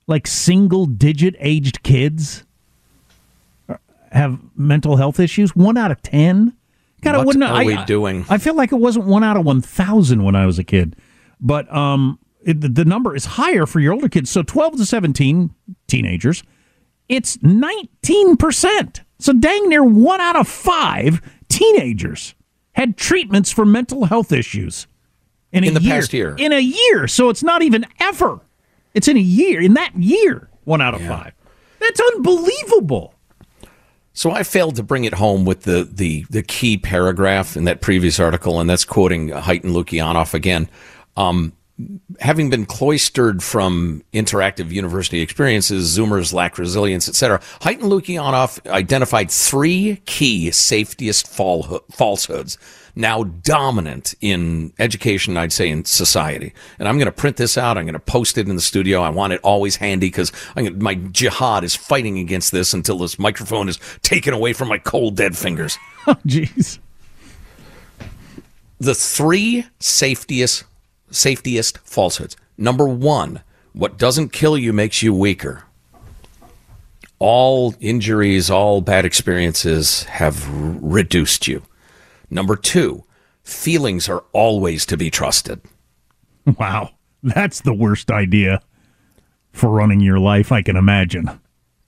like 0.10 0.26
single 0.26 0.86
digit 0.86 1.36
aged 1.40 1.84
kids 1.84 2.44
have 4.12 4.40
mental 4.56 4.96
health 4.98 5.20
issues. 5.20 5.56
1 5.56 5.78
out 5.78 5.92
of 5.92 6.02
10? 6.02 6.56
God, 7.02 7.16
I 7.16 7.18
What 7.20 7.28
wouldn't 7.28 7.44
are 7.46 7.54
I, 7.54 7.64
we 7.64 7.84
doing? 7.86 8.26
I 8.30 8.38
feel 8.38 8.56
like 8.56 8.72
it 8.72 8.76
wasn't 8.80 9.06
1 9.06 9.24
out 9.24 9.38
of 9.38 9.46
1,000 9.46 10.24
when 10.24 10.36
I 10.36 10.46
was 10.46 10.60
a 10.60 10.64
kid. 10.64 10.96
But 11.40 11.74
um 11.74 12.20
it, 12.42 12.74
the- 12.76 12.86
number 12.86 13.16
is 13.16 13.26
higher 13.26 13.66
for 13.66 13.80
your 13.80 13.94
older 13.94 14.08
kids. 14.10 14.30
So 14.30 14.44
12 14.44 14.78
to 14.78 14.86
17 14.86 15.54
teenagers, 15.88 16.42
it's 17.10 17.38
19%. 17.38 19.02
So 19.20 19.34
dang 19.34 19.68
near 19.70 19.84
1 19.84 20.22
out 20.22 20.36
of 20.36 20.48
5 20.48 21.22
teenagers 21.50 22.36
had 22.74 22.96
treatments 22.98 23.52
for 23.52 23.66
mental 23.66 24.06
health 24.06 24.32
issues 24.32 24.88
in, 25.52 25.64
In 25.64 25.74
the 25.74 25.82
year. 25.82 25.96
past 25.96 26.14
year. 26.14 26.36
In 26.38 26.54
a 26.54 26.60
year. 26.60 27.08
So 27.08 27.30
it's 27.30 27.44
not 27.44 27.62
even 27.62 27.86
ever. 28.00 28.40
It's 28.94 29.08
in 29.08 29.18
a 29.18 29.22
year. 29.22 29.62
In 29.62 29.74
that 29.74 29.96
year, 29.98 30.50
1 30.64 30.82
out 30.82 30.94
of 30.94 31.02
5. 31.02 31.34
That's 31.80 32.00
unbelievable. 32.16 33.14
So 34.20 34.32
I 34.32 34.44
failed 34.44 34.76
to 34.76 34.84
bring 34.84 35.06
it 35.06 35.14
home 35.14 35.46
with 35.46 35.62
the, 35.62 35.88
the, 35.90 36.26
the 36.30 36.44
key 36.44 36.78
paragraph 36.78 37.56
in 37.56 37.64
that 37.64 37.80
previous 37.80 38.20
article, 38.20 38.60
and 38.60 38.70
that's 38.70 38.84
quoting 38.84 39.30
Haidt 39.30 39.64
and 39.64 39.74
Lukianoff 39.74 40.34
again. 40.34 40.68
Um, 41.16 41.54
having 42.20 42.50
been 42.50 42.66
cloistered 42.66 43.42
from 43.42 44.04
interactive 44.12 44.72
university 44.72 45.22
experiences, 45.22 45.98
Zoomers 45.98 46.34
lack 46.34 46.58
resilience, 46.58 47.08
etc., 47.08 47.40
Haidt 47.62 47.82
and 47.82 47.90
Lukianoff 47.90 48.70
identified 48.70 49.32
three 49.32 50.02
key 50.06 50.50
safetyist 50.50 51.26
fall- 51.26 51.80
falsehoods 51.90 52.58
now 52.96 53.24
dominant 53.24 54.16
in 54.22 54.74
education, 54.80 55.38
I'd 55.38 55.54
say 55.54 55.70
in 55.70 55.86
society. 55.86 56.54
And 56.78 56.88
I'm 56.88 56.98
going 56.98 57.06
to 57.06 57.12
print 57.12 57.38
this 57.38 57.58
out. 57.58 57.78
I'm 57.78 57.86
going 57.86 57.94
to 57.94 58.00
post 58.00 58.38
it 58.38 58.48
in 58.48 58.56
the 58.56 58.62
studio. 58.62 59.02
I 59.02 59.10
want 59.10 59.34
it 59.34 59.42
always 59.44 59.78
handy 59.78 60.08
because 60.08 60.32
my 60.56 60.96
jihad 60.96 61.64
is 61.64 61.76
fighting 61.76 62.20
against 62.20 62.52
this 62.52 62.74
until 62.74 62.98
this 62.98 63.20
microphone 63.20 63.70
is 63.70 63.80
taken 64.02 64.34
away 64.34 64.54
from 64.54 64.68
my 64.68 64.78
cold, 64.78 65.16
dead 65.16 65.38
fingers. 65.38 65.78
Oh, 66.08 66.16
jeez. 66.26 66.80
the 68.80 68.96
three 68.96 69.66
safetyist 69.80 70.64
safetyist 71.12 71.78
falsehoods. 71.80 72.36
Number 72.58 72.88
one, 72.88 73.42
what 73.74 73.98
doesn't 73.98 74.30
kill 74.30 74.58
you 74.58 74.74
makes 74.74 75.04
you 75.04 75.14
weaker. 75.14 75.64
All 77.20 77.76
injuries, 77.80 78.50
all 78.50 78.82
bad 78.82 79.06
experiences 79.06 80.04
have 80.04 80.48
reduced 80.82 81.48
you. 81.48 81.62
Number 82.30 82.56
two, 82.56 83.04
feelings 83.44 84.08
are 84.10 84.24
always 84.32 84.86
to 84.88 84.98
be 84.98 85.10
trusted. 85.10 85.62
Wow. 86.58 86.92
That's 87.24 87.62
the 87.62 87.74
worst 87.74 88.12
idea 88.12 88.62
for 89.52 89.70
running 89.70 90.00
your 90.00 90.20
life, 90.20 90.52
I 90.52 90.62
can 90.62 90.76
imagine. 90.76 91.40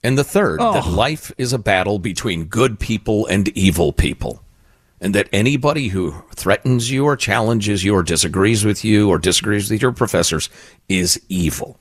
And 0.02 0.18
the 0.18 0.24
third, 0.24 0.60
that 0.60 0.86
oh. 0.86 0.90
life 0.90 1.32
is 1.38 1.52
a 1.52 1.58
battle 1.58 1.98
between 1.98 2.46
good 2.46 2.80
people 2.80 3.26
and 3.26 3.48
evil 3.56 3.92
people. 3.92 4.42
And 5.00 5.14
that 5.14 5.28
anybody 5.32 5.88
who 5.88 6.14
threatens 6.34 6.90
you 6.90 7.04
or 7.04 7.16
challenges 7.16 7.82
you 7.82 7.94
or 7.94 8.02
disagrees 8.02 8.64
with 8.64 8.84
you 8.84 9.08
or 9.08 9.18
disagrees 9.18 9.70
with 9.70 9.82
your 9.82 9.92
professors 9.92 10.48
is 10.88 11.20
evil. 11.28 11.78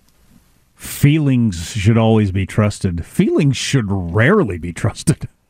Feelings 0.75 1.71
should 1.71 1.97
always 1.97 2.31
be 2.31 2.47
trusted. 2.47 3.05
Feelings 3.05 3.57
should 3.57 3.85
rarely 3.91 4.57
be 4.57 4.73
trusted. 4.73 5.27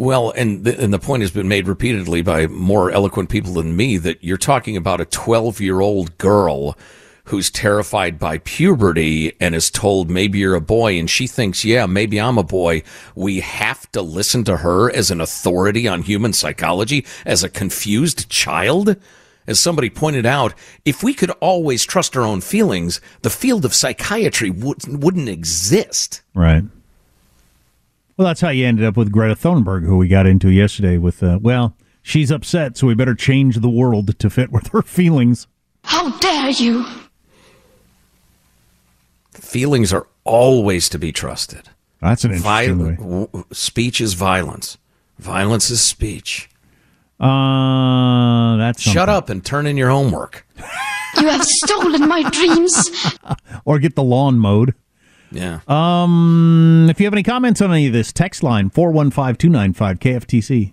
Well, 0.00 0.30
and 0.30 0.64
the, 0.64 0.82
and 0.82 0.94
the 0.94 0.98
point 0.98 1.20
has 1.20 1.30
been 1.30 1.46
made 1.46 1.68
repeatedly 1.68 2.22
by 2.22 2.46
more 2.46 2.90
eloquent 2.90 3.28
people 3.28 3.52
than 3.52 3.76
me 3.76 3.98
that 3.98 4.24
you're 4.24 4.38
talking 4.38 4.74
about 4.74 5.02
a 5.02 5.04
12 5.04 5.60
year 5.60 5.80
old 5.80 6.16
girl 6.16 6.78
who's 7.24 7.50
terrified 7.50 8.18
by 8.18 8.38
puberty 8.38 9.36
and 9.42 9.54
is 9.54 9.70
told 9.70 10.08
maybe 10.08 10.38
you're 10.38 10.54
a 10.54 10.60
boy 10.62 10.98
and 10.98 11.10
she 11.10 11.26
thinks, 11.26 11.66
yeah, 11.66 11.84
maybe 11.84 12.18
I'm 12.18 12.38
a 12.38 12.42
boy. 12.42 12.82
We 13.14 13.40
have 13.40 13.92
to 13.92 14.00
listen 14.00 14.42
to 14.44 14.56
her 14.56 14.90
as 14.90 15.10
an 15.10 15.20
authority 15.20 15.86
on 15.86 16.00
human 16.00 16.32
psychology 16.32 17.04
as 17.26 17.44
a 17.44 17.50
confused 17.50 18.30
child. 18.30 18.96
As 19.46 19.60
somebody 19.60 19.90
pointed 19.90 20.24
out, 20.24 20.54
if 20.86 21.02
we 21.02 21.12
could 21.12 21.30
always 21.42 21.84
trust 21.84 22.16
our 22.16 22.22
own 22.22 22.40
feelings, 22.40 23.02
the 23.20 23.28
field 23.28 23.66
of 23.66 23.74
psychiatry 23.74 24.48
would, 24.48 24.78
wouldn't 24.88 25.28
exist. 25.28 26.22
Right. 26.32 26.64
Well, 28.20 28.26
that's 28.26 28.42
how 28.42 28.50
you 28.50 28.66
ended 28.66 28.84
up 28.84 28.98
with 28.98 29.10
Greta 29.10 29.34
Thunberg, 29.34 29.86
who 29.86 29.96
we 29.96 30.06
got 30.06 30.26
into 30.26 30.50
yesterday 30.50 30.98
with, 30.98 31.22
uh, 31.22 31.38
well, 31.40 31.74
she's 32.02 32.30
upset, 32.30 32.76
so 32.76 32.86
we 32.86 32.92
better 32.94 33.14
change 33.14 33.56
the 33.56 33.70
world 33.70 34.18
to 34.18 34.28
fit 34.28 34.52
with 34.52 34.66
her 34.74 34.82
feelings. 34.82 35.46
How 35.84 36.10
dare 36.18 36.50
you! 36.50 36.84
Feelings 39.32 39.90
are 39.94 40.06
always 40.24 40.90
to 40.90 40.98
be 40.98 41.12
trusted. 41.12 41.70
That's 42.02 42.24
an 42.24 42.32
interesting 42.32 42.76
Vi- 42.76 42.84
way. 42.90 42.96
w- 42.96 43.44
speech 43.52 44.02
is 44.02 44.12
violence. 44.12 44.76
Violence 45.18 45.70
is 45.70 45.80
speech. 45.80 46.50
Uh, 47.18 48.58
that's 48.58 48.82
Shut 48.82 49.08
up 49.08 49.30
and 49.30 49.42
turn 49.42 49.66
in 49.66 49.78
your 49.78 49.88
homework. 49.88 50.46
You 51.16 51.26
have 51.26 51.42
stolen 51.46 52.06
my 52.06 52.28
dreams! 52.28 52.90
Or 53.64 53.78
get 53.78 53.94
the 53.94 54.02
lawn 54.02 54.38
mowed. 54.38 54.74
Yeah. 55.32 55.60
Um, 55.68 56.88
if 56.90 57.00
you 57.00 57.06
have 57.06 57.14
any 57.14 57.22
comments 57.22 57.60
on 57.60 57.72
any 57.72 57.86
of 57.86 57.92
this, 57.92 58.12
text 58.12 58.42
line 58.42 58.70
415 58.70 59.36
295 59.36 59.98
KFTC. 59.98 60.72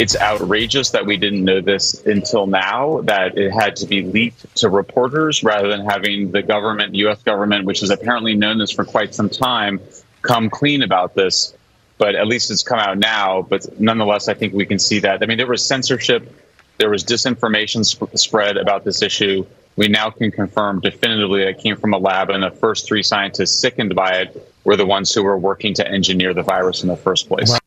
It's 0.00 0.16
outrageous 0.16 0.88
that 0.92 1.04
we 1.04 1.18
didn't 1.18 1.44
know 1.44 1.60
this 1.60 2.06
until 2.06 2.46
now, 2.46 3.02
that 3.02 3.36
it 3.36 3.50
had 3.50 3.76
to 3.76 3.86
be 3.86 4.00
leaked 4.00 4.56
to 4.56 4.70
reporters 4.70 5.44
rather 5.44 5.68
than 5.68 5.84
having 5.84 6.30
the 6.30 6.40
government, 6.40 6.92
the 6.92 6.98
U.S. 7.00 7.22
government, 7.22 7.66
which 7.66 7.80
has 7.80 7.90
apparently 7.90 8.34
known 8.34 8.56
this 8.56 8.70
for 8.70 8.86
quite 8.86 9.14
some 9.14 9.28
time, 9.28 9.78
come 10.22 10.48
clean 10.48 10.82
about 10.82 11.14
this. 11.14 11.54
But 11.98 12.14
at 12.14 12.28
least 12.28 12.50
it's 12.50 12.62
come 12.62 12.78
out 12.78 12.96
now. 12.96 13.42
But 13.42 13.78
nonetheless, 13.78 14.26
I 14.26 14.32
think 14.32 14.54
we 14.54 14.64
can 14.64 14.78
see 14.78 15.00
that. 15.00 15.22
I 15.22 15.26
mean, 15.26 15.36
there 15.36 15.46
was 15.46 15.62
censorship, 15.62 16.34
there 16.78 16.88
was 16.88 17.04
disinformation 17.04 17.84
sp- 17.84 18.16
spread 18.16 18.56
about 18.56 18.84
this 18.84 19.02
issue. 19.02 19.44
We 19.76 19.88
now 19.88 20.08
can 20.08 20.30
confirm 20.30 20.80
definitively 20.80 21.40
that 21.40 21.48
it 21.50 21.58
came 21.58 21.76
from 21.76 21.92
a 21.92 21.98
lab, 21.98 22.30
and 22.30 22.42
the 22.42 22.52
first 22.52 22.86
three 22.86 23.02
scientists 23.02 23.58
sickened 23.58 23.94
by 23.94 24.12
it 24.12 24.50
were 24.64 24.76
the 24.76 24.86
ones 24.86 25.12
who 25.12 25.22
were 25.22 25.36
working 25.36 25.74
to 25.74 25.86
engineer 25.86 26.32
the 26.32 26.42
virus 26.42 26.82
in 26.82 26.88
the 26.88 26.96
first 26.96 27.28
place. 27.28 27.59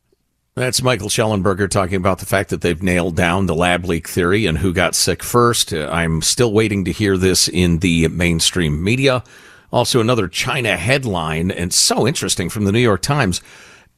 That's 0.56 0.84
Michael 0.84 1.08
Shellenberger 1.08 1.68
talking 1.68 1.96
about 1.96 2.20
the 2.20 2.26
fact 2.26 2.50
that 2.50 2.60
they've 2.60 2.80
nailed 2.80 3.16
down 3.16 3.46
the 3.46 3.56
lab 3.56 3.84
leak 3.86 4.06
theory 4.06 4.46
and 4.46 4.58
who 4.58 4.72
got 4.72 4.94
sick 4.94 5.24
first. 5.24 5.74
Uh, 5.74 5.88
I'm 5.90 6.22
still 6.22 6.52
waiting 6.52 6.84
to 6.84 6.92
hear 6.92 7.18
this 7.18 7.48
in 7.48 7.80
the 7.80 8.06
mainstream 8.06 8.84
media. 8.84 9.24
Also, 9.72 10.00
another 10.00 10.28
China 10.28 10.76
headline, 10.76 11.50
and 11.50 11.74
so 11.74 12.06
interesting 12.06 12.48
from 12.48 12.66
the 12.66 12.70
New 12.70 12.78
York 12.78 13.02
Times. 13.02 13.40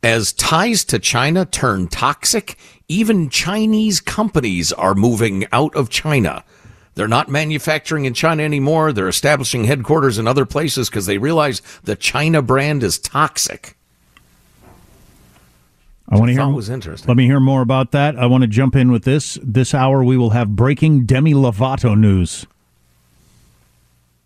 As 0.02 0.32
ties 0.32 0.82
to 0.86 0.98
China 0.98 1.44
turn 1.44 1.88
toxic, 1.88 2.56
even 2.88 3.28
Chinese 3.28 4.00
companies 4.00 4.72
are 4.72 4.94
moving 4.94 5.44
out 5.52 5.76
of 5.76 5.90
China. 5.90 6.42
They're 6.94 7.06
not 7.06 7.28
manufacturing 7.28 8.06
in 8.06 8.14
China 8.14 8.42
anymore. 8.42 8.94
They're 8.94 9.08
establishing 9.08 9.64
headquarters 9.64 10.16
in 10.16 10.26
other 10.26 10.46
places 10.46 10.88
because 10.88 11.04
they 11.04 11.18
realize 11.18 11.60
the 11.82 11.96
China 11.96 12.40
brand 12.40 12.82
is 12.82 12.98
toxic. 12.98 13.76
I 16.08 16.16
want 16.16 16.28
to 16.28 16.32
hear. 16.34 16.44
That 16.44 16.52
was 16.52 16.68
interesting. 16.68 17.08
Let 17.08 17.16
me 17.16 17.26
hear 17.26 17.40
more 17.40 17.62
about 17.62 17.90
that. 17.92 18.16
I 18.16 18.26
want 18.26 18.42
to 18.42 18.48
jump 18.48 18.76
in 18.76 18.92
with 18.92 19.04
this. 19.04 19.38
This 19.42 19.74
hour, 19.74 20.04
we 20.04 20.16
will 20.16 20.30
have 20.30 20.54
breaking 20.54 21.04
Demi 21.06 21.34
Lovato 21.34 21.98
news. 21.98 22.46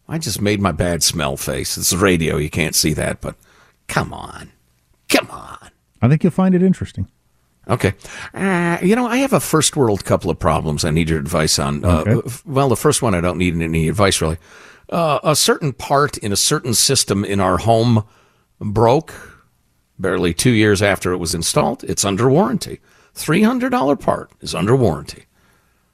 I 0.08 0.18
just 0.18 0.42
made 0.42 0.60
my 0.60 0.72
bad 0.72 1.02
smell 1.02 1.36
face. 1.36 1.78
It's 1.78 1.92
radio. 1.92 2.36
You 2.36 2.50
can't 2.50 2.74
see 2.74 2.92
that, 2.94 3.20
but 3.20 3.36
come 3.86 4.12
on. 4.12 4.50
Come 5.08 5.30
on. 5.30 5.70
I 6.02 6.08
think 6.08 6.22
you'll 6.24 6.32
find 6.32 6.54
it 6.54 6.62
interesting. 6.62 7.06
Okay. 7.68 7.94
Uh, 8.34 8.78
you 8.82 8.96
know, 8.96 9.06
I 9.06 9.18
have 9.18 9.32
a 9.32 9.40
first 9.40 9.76
world 9.76 10.04
couple 10.04 10.30
of 10.30 10.38
problems 10.38 10.84
I 10.84 10.90
need 10.90 11.08
your 11.08 11.20
advice 11.20 11.58
on. 11.58 11.84
Okay. 11.84 12.12
Uh, 12.12 12.20
well, 12.44 12.68
the 12.68 12.76
first 12.76 13.02
one 13.02 13.14
I 13.14 13.20
don't 13.20 13.38
need 13.38 13.60
any 13.60 13.88
advice 13.88 14.20
really. 14.20 14.38
Uh, 14.88 15.20
a 15.22 15.36
certain 15.36 15.72
part 15.72 16.18
in 16.18 16.32
a 16.32 16.36
certain 16.36 16.74
system 16.74 17.24
in 17.24 17.38
our 17.38 17.58
home 17.58 18.04
broke 18.60 19.14
barely 20.00 20.32
two 20.34 20.50
years 20.50 20.82
after 20.82 21.12
it 21.12 21.18
was 21.18 21.34
installed. 21.34 21.84
It's 21.84 22.04
under 22.04 22.28
warranty. 22.30 22.80
$300 23.14 24.00
part 24.00 24.30
is 24.40 24.54
under 24.54 24.74
warranty. 24.76 25.24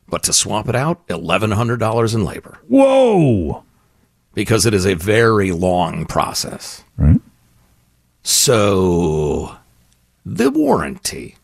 But 0.09 0.23
to 0.25 0.33
swap 0.33 0.69
it 0.69 0.77
out, 0.77 1.07
$1,100 1.09 2.15
in 2.15 2.25
labor. 2.25 2.59
Whoa! 2.69 3.65
Because 4.35 4.65
it 4.67 4.75
is 4.75 4.87
a 4.87 4.95
very 4.95 5.51
long 5.51 6.05
process. 6.07 6.85
Right. 6.97 7.21
So, 8.23 9.57
the 10.25 10.51
warranty. 10.51 11.37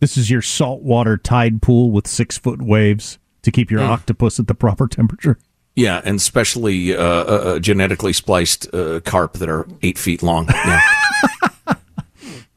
This 0.00 0.16
is 0.16 0.30
your 0.30 0.42
saltwater 0.42 1.16
tide 1.16 1.62
pool 1.62 1.90
with 1.90 2.06
six 2.06 2.36
foot 2.36 2.60
waves 2.60 3.18
to 3.42 3.50
keep 3.50 3.70
your 3.70 3.80
Mm. 3.80 3.88
octopus 3.88 4.38
at 4.40 4.46
the 4.46 4.54
proper 4.54 4.86
temperature. 4.88 5.38
Yeah, 5.74 6.00
and 6.04 6.16
especially 6.16 6.94
uh, 6.94 7.00
uh, 7.02 7.04
uh, 7.04 7.58
genetically 7.60 8.12
spliced 8.12 8.72
uh, 8.74 9.00
carp 9.00 9.34
that 9.34 9.48
are 9.48 9.66
eight 9.82 9.96
feet 9.96 10.22
long. 10.22 10.48
Yeah. 10.48 10.80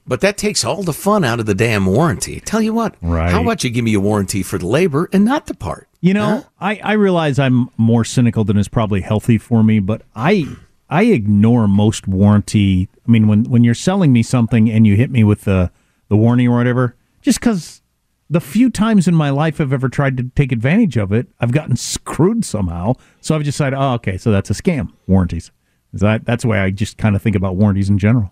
but 0.07 0.21
that 0.21 0.37
takes 0.37 0.63
all 0.63 0.83
the 0.83 0.93
fun 0.93 1.23
out 1.23 1.39
of 1.39 1.45
the 1.45 1.55
damn 1.55 1.85
warranty. 1.85 2.39
Tell 2.39 2.61
you 2.61 2.73
what, 2.73 2.95
Right. 3.01 3.31
how 3.31 3.41
about 3.41 3.63
you 3.63 3.69
give 3.69 3.83
me 3.85 3.93
a 3.93 3.99
warranty 3.99 4.43
for 4.43 4.57
the 4.57 4.67
labor 4.67 5.09
and 5.11 5.25
not 5.25 5.47
the 5.47 5.53
part? 5.55 5.87
You 6.01 6.13
know, 6.13 6.45
I, 6.59 6.79
I 6.83 6.93
realize 6.93 7.39
I'm 7.39 7.69
more 7.77 8.05
cynical 8.05 8.43
than 8.43 8.57
is 8.57 8.67
probably 8.67 9.01
healthy 9.01 9.37
for 9.39 9.63
me, 9.63 9.79
but 9.79 10.03
I 10.15 10.45
I 10.87 11.05
ignore 11.05 11.67
most 11.67 12.07
warranty. 12.07 12.87
I 13.07 13.11
mean, 13.11 13.27
when 13.27 13.45
when 13.45 13.63
you're 13.63 13.73
selling 13.73 14.13
me 14.13 14.21
something 14.21 14.69
and 14.69 14.85
you 14.85 14.95
hit 14.95 15.09
me 15.09 15.23
with 15.23 15.45
the 15.45 15.71
the 16.09 16.15
warning 16.15 16.47
or 16.47 16.57
whatever, 16.57 16.95
just 17.23 17.39
because 17.39 17.81
the 18.29 18.39
few 18.41 18.69
times 18.69 19.07
in 19.07 19.15
my 19.15 19.31
life 19.31 19.59
I've 19.59 19.73
ever 19.73 19.89
tried 19.89 20.17
to 20.17 20.23
take 20.35 20.51
advantage 20.51 20.97
of 20.97 21.11
it, 21.11 21.27
I've 21.39 21.51
gotten 21.51 21.75
screwed 21.75 22.45
somehow. 22.45 22.93
So 23.21 23.35
I've 23.35 23.43
decided, 23.43 23.75
oh, 23.79 23.93
okay, 23.93 24.17
so 24.17 24.31
that's 24.31 24.49
a 24.51 24.53
scam. 24.53 24.91
Warranties. 25.07 25.49
Is 25.93 26.01
that 26.01 26.25
that's 26.25 26.43
the 26.43 26.49
way 26.49 26.59
I 26.59 26.69
just 26.69 26.97
kind 26.99 27.15
of 27.15 27.21
think 27.23 27.35
about 27.35 27.55
warranties 27.55 27.89
in 27.89 27.97
general. 27.97 28.31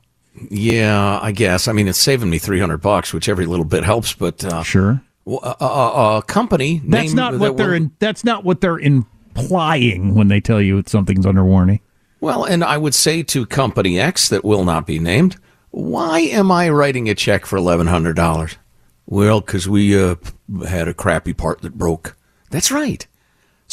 Yeah, 0.50 1.20
I 1.22 1.32
guess. 1.32 1.68
I 1.68 1.74
mean, 1.74 1.88
it's 1.88 2.00
saving 2.00 2.30
me 2.30 2.40
three 2.40 2.60
hundred 2.60 2.78
bucks, 2.78 3.14
which 3.14 3.30
every 3.30 3.46
little 3.46 3.66
bit 3.66 3.84
helps. 3.84 4.14
But 4.14 4.44
uh, 4.44 4.64
sure, 4.64 5.02
a, 5.28 5.56
a, 5.62 6.18
a 6.18 6.24
company. 6.24 6.82
That's 6.86 7.06
named- 7.08 7.16
not 7.16 7.32
that 7.34 7.40
what 7.40 7.58
they're 7.58 7.68
will- 7.68 7.74
in. 7.76 7.92
That's 8.00 8.24
not 8.24 8.44
what 8.44 8.62
they're 8.62 8.80
implying 8.80 10.16
when 10.16 10.28
they 10.28 10.42
tell 10.42 10.62
you 10.62 10.78
that 10.78 10.90
something's 10.90 11.26
under 11.26 11.44
warranty. 11.44 11.82
Well, 12.20 12.46
and 12.46 12.64
I 12.64 12.78
would 12.78 12.94
say 12.96 13.22
to 13.24 13.46
Company 13.46 14.00
X 14.00 14.30
that 14.30 14.46
will 14.46 14.64
not 14.64 14.88
be 14.88 14.98
named, 14.98 15.36
why 15.72 16.20
am 16.22 16.52
I 16.52 16.70
writing 16.70 17.10
a 17.10 17.16
check 17.16 17.46
for 17.46 17.58
eleven 17.58 17.88
hundred 17.88 18.16
dollars? 18.16 18.56
Well, 19.06 19.42
because 19.42 19.68
we 19.68 20.02
uh, 20.02 20.16
had 20.68 20.88
a 20.88 20.94
crappy 20.94 21.34
part 21.34 21.62
that 21.62 21.78
broke. 21.78 22.16
That's 22.50 22.72
right. 22.72 23.06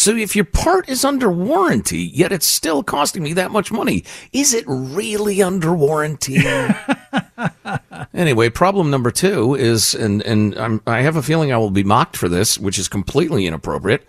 So 0.01 0.17
if 0.17 0.35
your 0.35 0.47
part 0.47 0.89
is 0.89 1.05
under 1.05 1.31
warranty, 1.31 1.99
yet 1.99 2.33
it's 2.33 2.47
still 2.47 2.83
costing 2.83 3.23
me 3.23 3.35
that 3.35 3.51
much 3.51 3.71
money, 3.71 4.03
is 4.33 4.55
it 4.55 4.65
really 4.67 5.43
under 5.43 5.75
warranty? 5.75 6.39
anyway, 8.15 8.49
problem 8.49 8.91
number 8.91 9.11
two 9.11 9.55
is, 9.55 9.95
and 9.95 10.23
and 10.23 10.57
I'm, 10.57 10.81
I 10.87 11.03
have 11.03 11.17
a 11.17 11.23
feeling 11.23 11.53
I 11.53 11.59
will 11.59 11.71
be 11.71 11.85
mocked 11.85 12.17
for 12.17 12.31
this, 12.31 12.59
which 12.59 12.79
is 12.79 12.89
completely 12.89 13.47
inappropriate. 13.47 14.07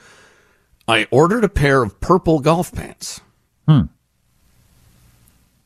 I 0.88 1.10
ordered 1.12 1.44
a 1.44 1.50
pair 1.50 1.84
of 1.84 2.00
purple 2.00 2.40
golf 2.40 2.72
pants. 2.72 3.20
Hmm. 3.68 3.88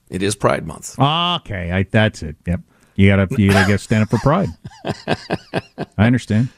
It 0.10 0.24
is 0.24 0.36
Pride 0.36 0.66
Month. 0.66 0.98
Okay, 0.98 1.72
I, 1.72 1.84
that's 1.84 2.24
it. 2.24 2.36
Yep. 2.48 2.62
You 2.96 3.10
gotta 3.10 3.28
you 3.40 3.52
gotta 3.52 3.68
get 3.68 3.80
stand 3.80 4.02
up 4.02 4.10
for 4.10 4.18
pride. 4.18 4.50
I 6.00 6.08
understand. 6.08 6.50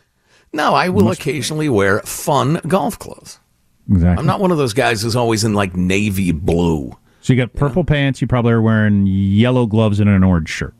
No, 0.53 0.73
I 0.73 0.87
will 0.87 1.11
occasionally 1.11 1.67
wear 1.67 1.99
fun 1.99 2.61
golf 2.65 2.97
clothes. 2.97 3.39
Exactly. 3.89 4.19
I'm 4.21 4.25
not 4.25 4.39
one 4.39 4.51
of 4.51 4.57
those 4.57 4.73
guys 4.73 5.01
who's 5.01 5.15
always 5.15 5.43
in 5.43 5.53
like 5.53 5.75
navy 5.75 6.31
blue. 6.31 6.97
So 7.21 7.33
you 7.33 7.37
got 7.41 7.53
purple 7.53 7.83
pants. 7.83 8.21
You 8.21 8.27
probably 8.27 8.53
are 8.53 8.61
wearing 8.61 9.05
yellow 9.07 9.65
gloves 9.65 9.99
and 9.99 10.09
an 10.09 10.23
orange 10.23 10.49
shirt. 10.49 10.73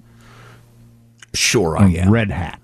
Sure, 1.34 1.78
I 1.78 1.90
am. 1.90 2.10
red 2.10 2.32
hat. 2.32 2.62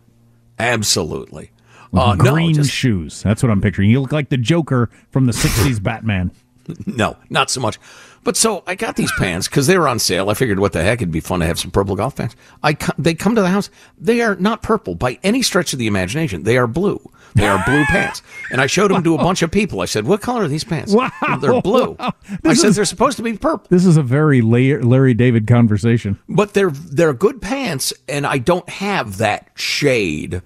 Absolutely. 0.60 1.52
Uh, 1.94 2.16
no, 2.16 2.32
green 2.34 2.56
just- 2.56 2.72
shoes. 2.72 3.22
That's 3.22 3.44
what 3.44 3.52
I'm 3.52 3.62
picturing. 3.62 3.90
You 3.90 4.02
look 4.02 4.12
like 4.12 4.30
the 4.30 4.38
Joker 4.38 4.90
from 5.12 5.26
the 5.26 5.32
'60s 5.34 5.82
Batman. 5.82 6.32
No, 6.86 7.18
not 7.30 7.50
so 7.52 7.60
much. 7.60 7.78
But 8.24 8.38
so 8.38 8.64
I 8.66 8.76
got 8.76 8.96
these 8.96 9.12
pants 9.18 9.48
because 9.48 9.68
they 9.68 9.78
were 9.78 9.88
on 9.88 10.00
sale. 10.00 10.30
I 10.30 10.34
figured, 10.34 10.60
what 10.60 10.74
the 10.74 10.82
heck, 10.82 11.00
it'd 11.00 11.12
be 11.12 11.20
fun 11.20 11.42
to 11.42 11.46
have 11.46 11.60
some 11.60 11.72
purple 11.72 11.96
golf 11.96 12.16
pants. 12.16 12.36
I 12.64 12.78
they 12.98 13.14
come 13.14 13.36
to 13.36 13.42
the 13.42 13.50
house. 13.50 13.70
They 13.98 14.22
are 14.22 14.36
not 14.36 14.62
purple 14.64 14.96
by 14.96 15.20
any 15.24 15.42
stretch 15.42 15.74
of 15.74 15.80
the 15.80 15.88
imagination. 15.88 16.44
They 16.44 16.58
are 16.58 16.68
blue. 16.68 17.00
They 17.36 17.48
are 17.48 17.64
blue 17.66 17.84
pants. 17.86 18.22
And 18.52 18.62
I 18.62 18.68
showed 18.68 18.92
them 18.92 19.04
to 19.04 19.16
a 19.16 19.18
bunch 19.18 19.42
of 19.42 19.52
people. 19.52 19.82
I 19.82 19.86
said, 19.86 20.06
"What 20.06 20.22
color 20.22 20.44
are 20.44 20.48
these 20.48 20.64
pants?" 20.64 20.94
Wow. 20.94 21.10
they're 21.42 21.62
blue. 21.62 21.96
Wow. 22.00 22.14
I 22.30 22.38
This 22.44 22.62
said 22.62 22.74
they're 22.74 22.86
supposed 22.86 23.18
to 23.18 23.24
be 23.24 23.34
purple. 23.34 23.68
This 23.70 23.86
is 23.86 23.98
a 23.98 24.04
very 24.04 24.42
Larry 24.42 25.14
David 25.14 25.48
conversation. 25.48 26.20
but 26.30 26.54
they're 26.54 26.72
they're 26.72 27.14
good 27.14 27.42
pants 27.42 27.94
and 28.08 28.26
I 28.26 28.38
don't 28.38 28.70
have 28.70 29.18
that 29.18 29.50
shade 29.56 30.42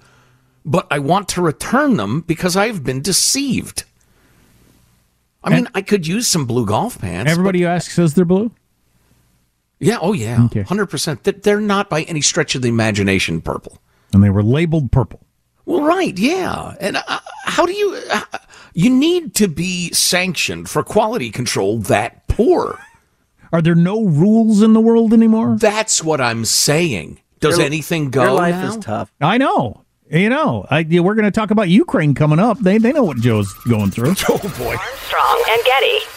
but 0.68 0.86
I 0.92 1.00
want 1.00 1.30
to 1.30 1.42
return 1.42 1.96
them 1.96 2.22
because 2.22 2.58
I've 2.58 2.84
been 2.84 3.02
deceived. 3.02 3.86
I 5.47 5.55
mean, 5.55 5.67
I 5.73 5.81
could 5.81 6.05
use 6.05 6.27
some 6.27 6.45
blue 6.45 6.65
golf 6.65 6.99
pants. 6.99 7.31
Everybody 7.31 7.60
you 7.60 7.67
ask 7.67 7.91
says 7.91 8.13
they're 8.13 8.25
blue. 8.25 8.51
Yeah, 9.79 9.97
oh 10.01 10.13
yeah. 10.13 10.38
100%. 10.38 11.23
That 11.23 11.43
they're 11.43 11.62
not 11.62 11.89
by 11.89 12.03
any 12.03 12.21
stretch 12.21 12.55
of 12.55 12.62
the 12.62 12.69
imagination 12.69 13.41
purple. 13.41 13.77
And 14.13 14.23
they 14.23 14.29
were 14.29 14.43
labeled 14.43 14.91
purple. 14.91 15.21
Well, 15.65 15.83
right, 15.83 16.17
yeah. 16.17 16.75
And 16.79 16.97
uh, 16.97 17.19
how 17.43 17.65
do 17.65 17.73
you 17.73 18.01
uh, 18.12 18.21
you 18.73 18.89
need 18.89 19.36
to 19.36 19.47
be 19.47 19.91
sanctioned 19.91 20.69
for 20.69 20.81
quality 20.81 21.29
control 21.29 21.79
that 21.79 22.27
poor? 22.27 22.79
Are 23.51 23.62
there 23.62 23.75
no 23.75 24.03
rules 24.05 24.62
in 24.62 24.73
the 24.73 24.79
world 24.79 25.13
anymore? 25.13 25.57
That's 25.60 26.03
what 26.03 26.21
I'm 26.21 26.45
saying. 26.45 27.19
Does 27.39 27.57
Your- 27.57 27.65
anything 27.65 28.10
go 28.10 28.23
your 28.23 28.31
life 28.33 28.55
now? 28.55 28.69
is 28.69 28.77
tough. 28.77 29.12
I 29.21 29.38
know. 29.38 29.83
You 30.10 30.30
know, 30.30 30.65
I, 30.70 30.84
we're 30.89 31.15
going 31.15 31.26
to 31.26 31.32
talk 31.32 31.52
about 31.52 31.67
Ukraine 31.70 32.13
coming 32.13 32.39
up. 32.39 32.60
They 32.60 32.78
they 32.78 32.93
know 32.93 33.04
what 33.04 33.17
Joe's 33.17 33.54
going 33.70 33.91
through. 33.91 34.15
Oh 34.30 34.38
boy. 34.58 34.76
Strong 35.08 35.43
and 35.50 35.63
Getty. 35.65 36.16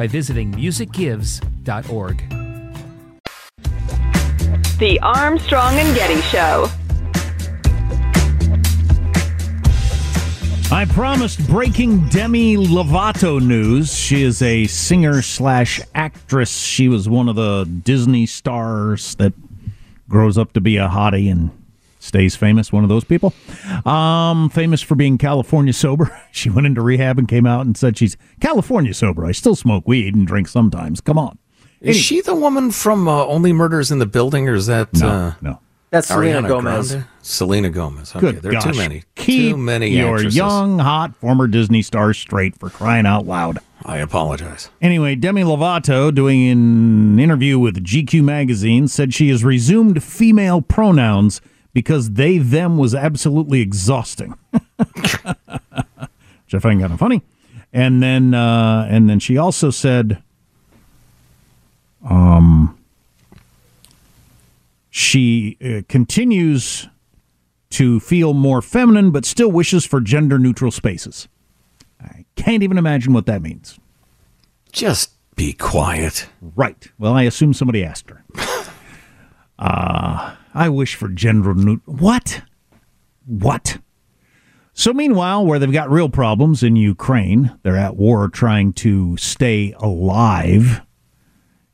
by 0.00 0.06
visiting 0.06 0.50
musicgives.org. 0.52 2.26
The 4.78 4.98
Armstrong 5.02 5.74
and 5.74 5.94
Getty 5.94 6.22
Show. 6.22 6.70
I 10.74 10.86
promised 10.86 11.46
breaking 11.46 12.08
Demi 12.08 12.56
Lovato 12.56 13.46
news. 13.46 13.94
She 13.94 14.22
is 14.22 14.40
a 14.40 14.66
singer 14.68 15.20
slash 15.20 15.82
actress. 15.94 16.50
She 16.50 16.88
was 16.88 17.06
one 17.06 17.28
of 17.28 17.36
the 17.36 17.64
Disney 17.64 18.24
stars 18.24 19.16
that 19.16 19.34
grows 20.08 20.38
up 20.38 20.54
to 20.54 20.62
be 20.62 20.78
a 20.78 20.88
hottie 20.88 21.30
and 21.30 21.50
stays 22.00 22.34
famous. 22.34 22.72
One 22.72 22.82
of 22.82 22.88
those 22.88 23.04
people. 23.04 23.32
Um, 23.86 24.50
famous 24.50 24.82
for 24.82 24.96
being 24.96 25.18
California 25.18 25.72
sober. 25.72 26.10
She 26.32 26.48
went 26.48 26.66
into 26.66 26.80
rehab 26.80 27.18
and 27.18 27.26
came 27.28 27.44
out 27.44 27.66
and 27.66 27.76
said 27.76 27.98
she's 27.98 28.16
California 28.40 28.94
sober. 28.94 29.26
I 29.26 29.32
still 29.32 29.56
smoke 29.56 29.86
weed 29.86 30.14
and 30.14 30.26
drink 30.26 30.46
sometimes. 30.48 31.00
Come 31.00 31.18
on. 31.18 31.38
Is 31.80 31.96
she 31.96 32.20
the 32.20 32.34
woman 32.36 32.70
from 32.70 33.08
uh, 33.08 33.24
Only 33.26 33.52
Murders 33.52 33.90
in 33.90 33.98
the 33.98 34.06
Building, 34.06 34.48
or 34.48 34.54
is 34.54 34.66
that 34.66 34.92
No, 34.94 35.08
uh, 35.08 35.34
no. 35.40 35.58
That's 35.90 36.06
Selena 36.06 36.42
Ariana 36.42 36.48
Gomez. 36.48 36.90
Grande? 36.92 37.06
Selena 37.20 37.68
Gomez. 37.70 38.14
Okay, 38.14 38.20
Good 38.32 38.42
there 38.42 38.52
gosh. 38.52 38.62
too 38.62 38.74
many. 38.78 39.02
Keep 39.16 39.52
too 39.54 39.56
many 39.56 39.88
your 39.88 40.14
actresses. 40.16 40.36
young, 40.36 40.78
hot 40.78 41.16
former 41.16 41.48
Disney 41.48 41.82
stars 41.82 42.16
straight 42.16 42.56
for 42.56 42.70
crying 42.70 43.06
out 43.06 43.26
loud. 43.26 43.58
I 43.84 43.96
apologize. 43.98 44.70
Anyway, 44.80 45.16
Demi 45.16 45.42
Lovato, 45.42 46.14
doing 46.14 46.48
an 46.48 47.18
interview 47.18 47.58
with 47.58 47.82
GQ 47.84 48.22
magazine, 48.22 48.86
said 48.86 49.12
she 49.12 49.30
has 49.30 49.42
resumed 49.42 50.00
female 50.04 50.62
pronouns 50.62 51.40
because 51.72 52.12
they 52.12 52.38
them 52.38 52.76
was 52.76 52.94
absolutely 52.94 53.60
exhausting. 53.60 54.34
Which 54.50 55.16
I 56.54 56.58
find 56.58 56.80
kind 56.80 56.92
of 56.92 56.98
funny. 56.98 57.22
And 57.72 58.02
then, 58.02 58.34
uh, 58.34 58.86
and 58.90 59.08
then 59.08 59.20
she 59.20 59.38
also 59.38 59.70
said, 59.70 60.22
um, 62.04 62.76
she 64.90 65.56
uh, 65.64 65.82
continues 65.88 66.88
to 67.70 68.00
feel 68.00 68.34
more 68.34 68.60
feminine, 68.60 69.12
but 69.12 69.24
still 69.24 69.50
wishes 69.50 69.86
for 69.86 70.00
gender 70.00 70.38
neutral 70.38 70.72
spaces. 70.72 71.28
I 72.00 72.24
can't 72.34 72.62
even 72.62 72.78
imagine 72.78 73.12
what 73.12 73.26
that 73.26 73.42
means. 73.42 73.78
Just 74.72 75.12
be 75.36 75.52
quiet. 75.52 76.28
Right. 76.40 76.88
Well, 76.98 77.14
I 77.14 77.22
assume 77.22 77.54
somebody 77.54 77.84
asked 77.84 78.10
her. 78.10 78.24
uh, 79.58 80.34
I 80.54 80.68
wish 80.68 80.94
for 80.94 81.08
General 81.08 81.54
neutral. 81.54 81.96
What? 81.96 82.42
What? 83.26 83.78
So, 84.72 84.92
meanwhile, 84.92 85.44
where 85.44 85.58
they've 85.58 85.72
got 85.72 85.90
real 85.90 86.08
problems 86.08 86.62
in 86.62 86.76
Ukraine, 86.76 87.58
they're 87.62 87.76
at 87.76 87.96
war 87.96 88.28
trying 88.28 88.72
to 88.74 89.16
stay 89.16 89.74
alive. 89.78 90.80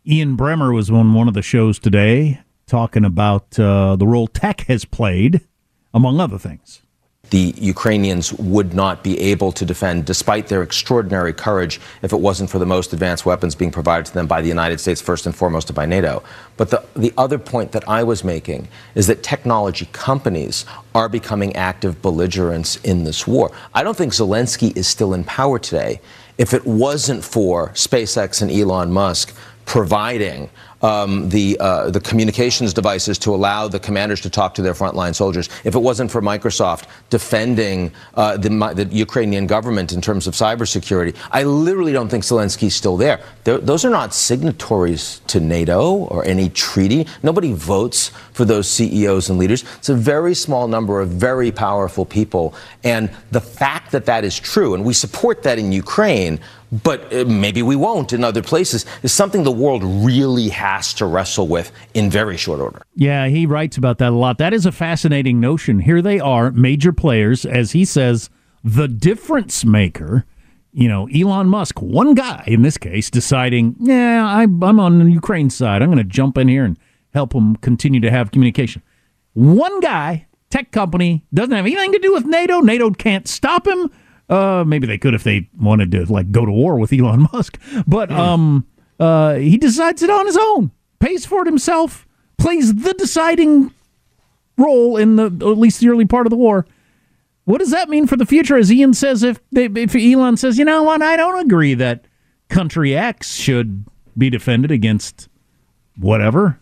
Ian 0.06 0.36
Bremmer 0.36 0.74
was 0.74 0.90
on 0.90 1.14
one 1.14 1.28
of 1.28 1.34
the 1.34 1.42
shows 1.42 1.78
today 1.78 2.40
talking 2.66 3.04
about 3.04 3.58
uh, 3.58 3.96
the 3.96 4.06
role 4.06 4.26
tech 4.26 4.62
has 4.62 4.84
played, 4.84 5.40
among 5.94 6.20
other 6.20 6.38
things. 6.38 6.82
The 7.30 7.54
Ukrainians 7.58 8.32
would 8.34 8.74
not 8.74 9.02
be 9.02 9.18
able 9.18 9.52
to 9.52 9.64
defend, 9.64 10.04
despite 10.04 10.46
their 10.48 10.62
extraordinary 10.62 11.32
courage, 11.32 11.80
if 12.02 12.12
it 12.12 12.20
wasn't 12.20 12.50
for 12.50 12.58
the 12.58 12.66
most 12.66 12.92
advanced 12.92 13.26
weapons 13.26 13.54
being 13.54 13.70
provided 13.70 14.06
to 14.06 14.14
them 14.14 14.26
by 14.26 14.40
the 14.40 14.48
United 14.48 14.78
States, 14.78 15.00
first 15.00 15.26
and 15.26 15.34
foremost, 15.34 15.68
and 15.68 15.74
by 15.74 15.86
NATO. 15.86 16.22
But 16.56 16.70
the, 16.70 16.84
the 16.94 17.12
other 17.18 17.38
point 17.38 17.72
that 17.72 17.88
I 17.88 18.04
was 18.04 18.22
making 18.22 18.68
is 18.94 19.06
that 19.08 19.22
technology 19.22 19.88
companies 19.92 20.64
are 20.94 21.08
becoming 21.08 21.54
active 21.56 22.00
belligerents 22.00 22.76
in 22.76 23.04
this 23.04 23.26
war. 23.26 23.50
I 23.74 23.82
don't 23.82 23.96
think 23.96 24.12
Zelensky 24.12 24.76
is 24.76 24.86
still 24.86 25.12
in 25.12 25.24
power 25.24 25.58
today 25.58 26.00
if 26.38 26.54
it 26.54 26.66
wasn't 26.66 27.24
for 27.24 27.70
SpaceX 27.70 28.42
and 28.42 28.50
Elon 28.50 28.92
Musk 28.92 29.34
providing 29.64 30.48
um, 30.82 31.28
the 31.28 31.56
uh, 31.58 31.90
the 31.90 32.00
communications 32.00 32.74
devices 32.74 33.18
to 33.18 33.34
allow 33.34 33.68
the 33.68 33.80
commanders 33.80 34.20
to 34.22 34.30
talk 34.30 34.54
to 34.54 34.62
their 34.62 34.74
frontline 34.74 35.14
soldiers. 35.14 35.48
If 35.64 35.74
it 35.74 35.78
wasn't 35.78 36.10
for 36.10 36.20
Microsoft 36.20 36.84
defending 37.10 37.92
uh, 38.14 38.36
the, 38.36 38.48
the 38.74 38.84
Ukrainian 38.94 39.46
government 39.46 39.92
in 39.92 40.00
terms 40.00 40.26
of 40.26 40.34
cybersecurity, 40.34 41.16
I 41.30 41.44
literally 41.44 41.92
don't 41.92 42.08
think 42.08 42.24
Zelensky's 42.24 42.74
still 42.74 42.96
there. 42.96 43.20
They're, 43.44 43.58
those 43.58 43.84
are 43.84 43.90
not 43.90 44.14
signatories 44.14 45.20
to 45.28 45.40
NATO 45.40 45.92
or 45.92 46.24
any 46.24 46.50
treaty. 46.50 47.06
Nobody 47.22 47.52
votes 47.52 48.08
for 48.32 48.44
those 48.44 48.68
CEOs 48.68 49.30
and 49.30 49.38
leaders. 49.38 49.64
It's 49.76 49.88
a 49.88 49.94
very 49.94 50.34
small 50.34 50.68
number 50.68 51.00
of 51.00 51.08
very 51.08 51.50
powerful 51.50 52.04
people, 52.04 52.54
and 52.84 53.10
the 53.30 53.40
fact 53.40 53.92
that 53.92 54.06
that 54.06 54.24
is 54.24 54.38
true, 54.38 54.74
and 54.74 54.84
we 54.84 54.92
support 54.92 55.42
that 55.44 55.58
in 55.58 55.72
Ukraine 55.72 56.38
but 56.70 57.12
uh, 57.12 57.24
maybe 57.26 57.62
we 57.62 57.76
won't 57.76 58.12
in 58.12 58.24
other 58.24 58.42
places, 58.42 58.84
is 59.02 59.12
something 59.12 59.44
the 59.44 59.50
world 59.52 59.82
really 59.84 60.48
has 60.48 60.92
to 60.94 61.06
wrestle 61.06 61.46
with 61.46 61.70
in 61.94 62.10
very 62.10 62.36
short 62.36 62.60
order. 62.60 62.82
Yeah, 62.94 63.28
he 63.28 63.46
writes 63.46 63.76
about 63.76 63.98
that 63.98 64.10
a 64.10 64.16
lot. 64.16 64.38
That 64.38 64.52
is 64.52 64.66
a 64.66 64.72
fascinating 64.72 65.40
notion. 65.40 65.80
Here 65.80 66.02
they 66.02 66.20
are, 66.20 66.50
major 66.50 66.92
players, 66.92 67.44
as 67.46 67.72
he 67.72 67.84
says, 67.84 68.30
the 68.64 68.88
difference 68.88 69.64
maker. 69.64 70.24
You 70.72 70.88
know, 70.88 71.08
Elon 71.08 71.48
Musk, 71.48 71.80
one 71.80 72.14
guy 72.14 72.44
in 72.46 72.60
this 72.60 72.76
case, 72.76 73.08
deciding, 73.08 73.76
yeah, 73.80 74.26
I, 74.26 74.42
I'm 74.42 74.78
on 74.78 74.98
the 74.98 75.10
Ukraine 75.10 75.48
side. 75.48 75.80
I'm 75.80 75.88
going 75.88 75.96
to 75.98 76.04
jump 76.04 76.36
in 76.36 76.48
here 76.48 76.64
and 76.64 76.78
help 77.14 77.32
them 77.32 77.56
continue 77.56 78.00
to 78.00 78.10
have 78.10 78.30
communication. 78.30 78.82
One 79.32 79.80
guy, 79.80 80.26
tech 80.50 80.72
company, 80.72 81.24
doesn't 81.32 81.54
have 81.54 81.64
anything 81.64 81.92
to 81.92 81.98
do 81.98 82.12
with 82.12 82.26
NATO. 82.26 82.60
NATO 82.60 82.90
can't 82.90 83.26
stop 83.26 83.66
him. 83.66 83.90
Uh, 84.28 84.64
maybe 84.66 84.86
they 84.86 84.98
could 84.98 85.14
if 85.14 85.22
they 85.22 85.48
wanted 85.58 85.92
to 85.92 86.04
like 86.12 86.30
go 86.32 86.44
to 86.44 86.50
war 86.52 86.78
with 86.78 86.92
Elon 86.92 87.28
Musk. 87.32 87.60
But 87.86 88.10
um, 88.10 88.66
uh, 88.98 89.34
he 89.34 89.56
decides 89.56 90.02
it 90.02 90.10
on 90.10 90.26
his 90.26 90.36
own, 90.36 90.72
pays 90.98 91.24
for 91.24 91.42
it 91.42 91.46
himself, 91.46 92.06
plays 92.38 92.74
the 92.74 92.94
deciding 92.94 93.72
role 94.58 94.96
in 94.96 95.16
the 95.16 95.26
at 95.26 95.58
least 95.58 95.80
the 95.80 95.88
early 95.88 96.06
part 96.06 96.26
of 96.26 96.30
the 96.30 96.36
war. 96.36 96.66
What 97.44 97.58
does 97.58 97.70
that 97.70 97.88
mean 97.88 98.08
for 98.08 98.16
the 98.16 98.26
future? 98.26 98.56
As 98.56 98.72
Ian 98.72 98.92
says, 98.92 99.22
if 99.22 99.38
they, 99.52 99.66
if 99.66 99.94
Elon 99.94 100.36
says, 100.36 100.58
you 100.58 100.64
know 100.64 100.82
what, 100.82 101.00
I 101.00 101.16
don't 101.16 101.38
agree 101.38 101.74
that 101.74 102.04
country 102.48 102.96
X 102.96 103.34
should 103.34 103.84
be 104.18 104.30
defended 104.30 104.72
against 104.72 105.28
whatever. 105.96 106.58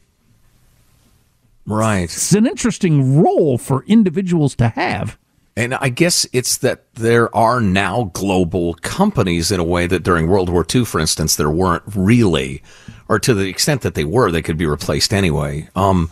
Right. 1.67 2.03
It's 2.03 2.33
an 2.35 2.47
interesting 2.47 3.23
role 3.23 3.57
for 3.57 3.85
individuals 3.87 4.55
to 4.57 4.69
have. 4.69 5.19
And 5.57 5.75
I 5.75 5.89
guess 5.89 6.27
it's 6.33 6.57
that 6.59 6.93
there 6.95 7.35
are 7.35 7.61
now 7.61 8.11
global 8.13 8.75
companies 8.75 9.53
in 9.53 9.61
a 9.61 9.65
way 9.65 9.87
that 9.87 10.03
during 10.03 10.27
World 10.27 10.49
War 10.49 10.67
II, 10.73 10.85
for 10.85 11.01
instance, 11.01 11.37
there 11.37 11.51
weren't 11.51 11.85
really, 11.95 12.63
or 13.09 13.21
to 13.21 13.35
the 13.35 13.49
extent 13.49 13.83
that 13.83 13.95
they 13.95 14.05
were, 14.05 14.33
they 14.33 14.43
could 14.43 14.57
be 14.57 14.67
replaced 14.67 15.13
anyway. 15.13 15.69
Um, 15.77 16.11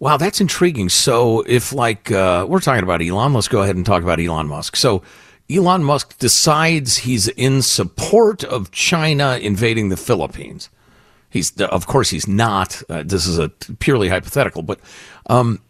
wow, 0.00 0.16
that's 0.16 0.40
intriguing. 0.40 0.88
So 0.88 1.44
if 1.46 1.72
like 1.72 2.10
uh, 2.10 2.46
we're 2.48 2.60
talking 2.60 2.82
about 2.82 3.00
Elon, 3.00 3.32
let's 3.32 3.46
go 3.46 3.62
ahead 3.62 3.76
and 3.76 3.86
talk 3.86 4.02
about 4.02 4.18
Elon 4.18 4.48
Musk. 4.48 4.74
So 4.74 5.02
Elon 5.48 5.84
Musk 5.84 6.18
decides 6.18 6.98
he's 6.98 7.28
in 7.28 7.62
support 7.62 8.42
of 8.42 8.72
China 8.72 9.38
invading 9.40 9.90
the 9.90 9.96
Philippines. 9.96 10.68
He's 11.30 11.56
of 11.60 11.86
course 11.86 12.10
he's 12.10 12.26
not. 12.26 12.82
Uh, 12.88 13.02
this 13.04 13.26
is 13.26 13.38
a 13.38 13.50
purely 13.78 14.08
hypothetical, 14.08 14.62
but 14.62 14.80
um, 15.26 15.60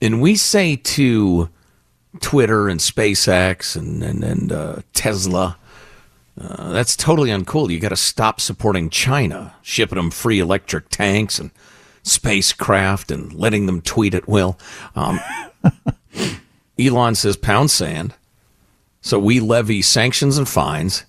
and 0.00 0.20
we 0.20 0.34
say 0.36 0.76
to 0.76 1.48
Twitter 2.20 2.68
and 2.68 2.80
SpaceX 2.80 3.76
and 3.76 4.02
and, 4.02 4.24
and 4.24 4.52
uh, 4.52 4.76
Tesla. 4.92 5.56
Uh, 6.40 6.72
that's 6.72 6.96
totally 6.96 7.30
uncool. 7.30 7.68
You 7.68 7.80
got 7.80 7.88
to 7.88 7.96
stop 7.96 8.40
supporting 8.40 8.90
China, 8.90 9.54
shipping 9.62 9.96
them 9.96 10.10
free 10.10 10.38
electric 10.38 10.88
tanks 10.88 11.40
and 11.40 11.50
spacecraft 12.04 13.10
and 13.10 13.32
letting 13.32 13.66
them 13.66 13.82
tweet 13.82 14.14
at 14.14 14.28
will. 14.28 14.58
Um, 14.94 15.18
Elon 16.78 17.14
says 17.14 17.36
pound 17.36 17.70
sand. 17.70 18.14
So 19.00 19.18
we 19.18 19.40
levy 19.40 19.82
sanctions 19.82 20.38
and 20.38 20.48
fines. 20.48 21.04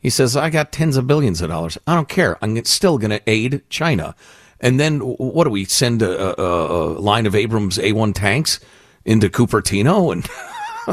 He 0.00 0.10
says, 0.10 0.36
I 0.36 0.50
got 0.50 0.72
tens 0.72 0.96
of 0.96 1.06
billions 1.06 1.40
of 1.40 1.48
dollars. 1.48 1.78
I 1.86 1.94
don't 1.94 2.08
care. 2.08 2.38
I'm 2.42 2.64
still 2.64 2.98
going 2.98 3.10
to 3.10 3.22
aid 3.26 3.62
China. 3.70 4.14
And 4.60 4.78
then 4.80 5.00
what 5.00 5.44
do 5.44 5.50
we 5.50 5.64
send 5.64 6.02
a, 6.02 6.40
a, 6.40 6.98
a 6.98 7.00
line 7.00 7.26
of 7.26 7.34
Abrams 7.34 7.78
A1 7.78 8.14
tanks 8.14 8.60
into 9.06 9.30
Cupertino 9.30 10.12
and 10.12 10.28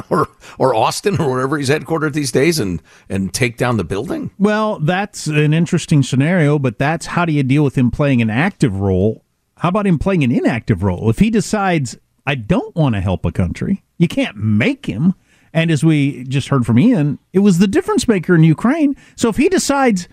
or 0.09 0.29
or 0.57 0.73
Austin 0.73 1.19
or 1.19 1.29
wherever 1.29 1.57
he's 1.57 1.69
headquartered 1.69 2.13
these 2.13 2.31
days 2.31 2.59
and 2.59 2.81
and 3.09 3.33
take 3.33 3.57
down 3.57 3.75
the 3.75 3.83
building? 3.83 4.31
Well, 4.39 4.79
that's 4.79 5.27
an 5.27 5.53
interesting 5.53 6.03
scenario, 6.03 6.57
but 6.57 6.79
that's 6.79 7.07
how 7.07 7.25
do 7.25 7.33
you 7.33 7.43
deal 7.43 7.63
with 7.65 7.77
him 7.77 7.91
playing 7.91 8.21
an 8.21 8.29
active 8.29 8.79
role? 8.79 9.25
How 9.57 9.69
about 9.69 9.87
him 9.87 9.99
playing 9.99 10.23
an 10.23 10.31
inactive 10.31 10.83
role? 10.83 11.09
If 11.09 11.19
he 11.19 11.29
decides 11.29 11.97
I 12.25 12.35
don't 12.35 12.73
want 12.75 12.95
to 12.95 13.01
help 13.01 13.25
a 13.25 13.31
country, 13.31 13.83
you 13.97 14.07
can't 14.07 14.37
make 14.37 14.85
him. 14.85 15.13
And 15.51 15.69
as 15.69 15.83
we 15.83 16.23
just 16.23 16.47
heard 16.47 16.65
from 16.65 16.79
Ian, 16.79 17.19
it 17.31 17.39
was 17.39 17.59
the 17.59 17.67
difference 17.67 18.07
maker 18.07 18.33
in 18.33 18.43
Ukraine. 18.43 18.95
So 19.15 19.29
if 19.29 19.37
he 19.37 19.49
decides, 19.49 20.07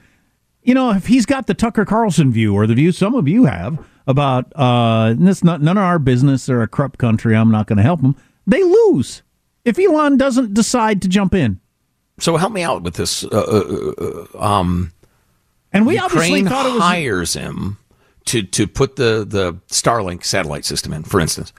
you 0.62 0.74
know, 0.74 0.90
if 0.90 1.06
he's 1.06 1.26
got 1.26 1.46
the 1.46 1.54
Tucker 1.54 1.84
Carlson 1.84 2.32
view 2.32 2.54
or 2.54 2.66
the 2.66 2.74
view 2.74 2.92
some 2.92 3.14
of 3.14 3.26
you 3.28 3.44
have 3.44 3.84
about 4.06 4.52
uh, 4.56 5.14
this, 5.16 5.42
not 5.44 5.60
none 5.62 5.78
of 5.78 5.84
our 5.84 5.98
business, 5.98 6.46
they're 6.46 6.62
a 6.62 6.68
corrupt 6.68 6.98
country, 6.98 7.34
I'm 7.36 7.50
not 7.50 7.66
going 7.66 7.76
to 7.78 7.82
help 7.82 8.02
them, 8.02 8.16
they 8.46 8.62
lose 8.62 9.22
if 9.64 9.78
Elon 9.78 10.16
doesn't 10.16 10.54
decide 10.54 11.00
to 11.02 11.08
jump 11.08 11.34
in. 11.34 11.60
So 12.18 12.36
help 12.36 12.52
me 12.52 12.62
out 12.62 12.82
with 12.82 12.94
this. 12.94 13.24
Uh, 13.24 13.28
uh, 13.28 13.92
uh, 14.36 14.38
um, 14.42 14.92
and 15.72 15.86
we 15.86 15.94
Ukraine 15.94 16.04
obviously 16.20 16.42
thought 16.44 16.66
it 16.66 16.72
was 16.74 16.82
hires 16.82 17.32
him 17.34 17.78
to 18.26 18.42
to 18.42 18.66
put 18.66 18.96
the 18.96 19.24
the 19.26 19.54
Starlink 19.68 20.24
satellite 20.24 20.64
system 20.66 20.92
in, 20.92 21.02
for 21.04 21.20
instance. 21.20 21.52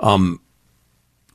Um, 0.00 0.40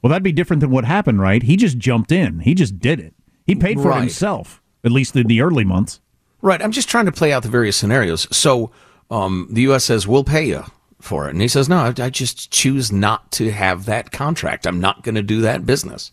Well, 0.03 0.09
that'd 0.09 0.21
be 0.23 0.31
different 0.31 0.59
than 0.59 0.69
what 0.69 0.85
happened, 0.85 1.21
right? 1.21 1.41
He 1.41 1.55
just 1.55 1.77
jumped 1.79 2.11
in. 2.11 2.41
He 2.41 2.53
just 2.53 2.77
did 2.79 2.99
it. 2.99 3.15
He 3.47 3.55
paid 3.55 3.79
for 3.81 3.89
Right. 3.89 3.97
it 3.97 4.01
himself, 4.01 4.61
at 4.83 4.91
least 4.91 5.15
in 5.15 5.25
the 5.27 5.41
early 5.41 5.63
months. 5.63 5.99
Right. 6.47 6.61
I'm 6.63 6.71
just 6.71 6.87
trying 6.89 7.05
to 7.07 7.11
play 7.11 7.33
out 7.33 7.43
the 7.43 7.49
various 7.49 7.75
scenarios. 7.75 8.27
So 8.35 8.71
um, 9.11 9.47
the 9.51 9.61
U.S. 9.63 9.83
says, 9.83 10.07
we'll 10.07 10.23
pay 10.23 10.45
you 10.47 10.63
for 11.01 11.27
it. 11.27 11.31
And 11.31 11.41
he 11.41 11.47
says, 11.47 11.67
no, 11.67 11.77
I, 11.77 11.93
I 12.05 12.09
just 12.09 12.49
choose 12.51 12.91
not 12.91 13.31
to 13.33 13.51
have 13.51 13.85
that 13.85 14.11
contract. 14.11 14.65
I'm 14.65 14.79
not 14.79 15.03
going 15.03 15.15
to 15.15 15.21
do 15.21 15.41
that 15.41 15.65
business. 15.65 16.11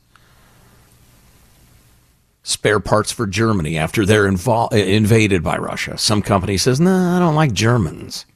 spare 2.42 2.78
parts 2.78 3.10
for 3.10 3.26
Germany 3.26 3.76
after 3.76 4.04
they're 4.06 4.30
invol- 4.30 4.70
invaded 4.72 5.42
by 5.42 5.56
Russia. 5.56 5.98
Some 5.98 6.22
company 6.22 6.56
says, 6.56 6.78
"No, 6.78 6.94
I 6.94 7.18
don't 7.18 7.34
like 7.34 7.52
Germans." 7.52 8.26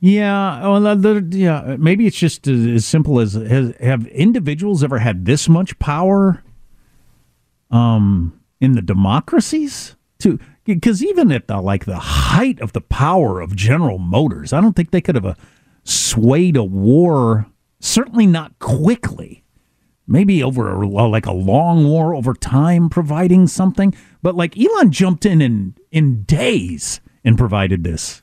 Yeah, 0.00 0.60
well, 0.68 0.96
the, 0.96 1.26
yeah, 1.30 1.76
maybe 1.78 2.06
it's 2.06 2.18
just 2.18 2.46
as, 2.46 2.66
as 2.66 2.86
simple 2.86 3.18
as 3.18 3.32
has, 3.32 3.74
have 3.80 4.06
individuals 4.08 4.84
ever 4.84 4.98
had 4.98 5.24
this 5.24 5.48
much 5.48 5.76
power 5.78 6.44
um, 7.70 8.38
in 8.60 8.72
the 8.72 8.82
democracies? 8.82 9.96
To 10.20 10.38
because 10.66 11.02
even 11.04 11.30
at 11.32 11.46
the 11.46 11.60
like 11.60 11.84
the 11.84 11.98
height 11.98 12.60
of 12.60 12.72
the 12.72 12.80
power 12.80 13.40
of 13.40 13.56
General 13.56 13.98
Motors, 13.98 14.52
I 14.52 14.60
don't 14.60 14.74
think 14.74 14.90
they 14.90 15.00
could 15.00 15.14
have 15.14 15.26
uh, 15.26 15.34
swayed 15.84 16.56
a 16.56 16.64
war. 16.64 17.46
Certainly 17.80 18.26
not 18.26 18.58
quickly. 18.58 19.44
Maybe 20.08 20.42
over 20.42 20.82
a, 20.82 20.86
like 20.86 21.26
a 21.26 21.32
long 21.32 21.88
war 21.88 22.14
over 22.14 22.32
time, 22.34 22.88
providing 22.88 23.46
something. 23.48 23.94
But 24.22 24.36
like 24.36 24.58
Elon 24.58 24.92
jumped 24.92 25.26
in 25.26 25.40
in 25.40 25.74
in 25.90 26.22
days 26.24 27.00
and 27.24 27.38
provided 27.38 27.82
this. 27.82 28.22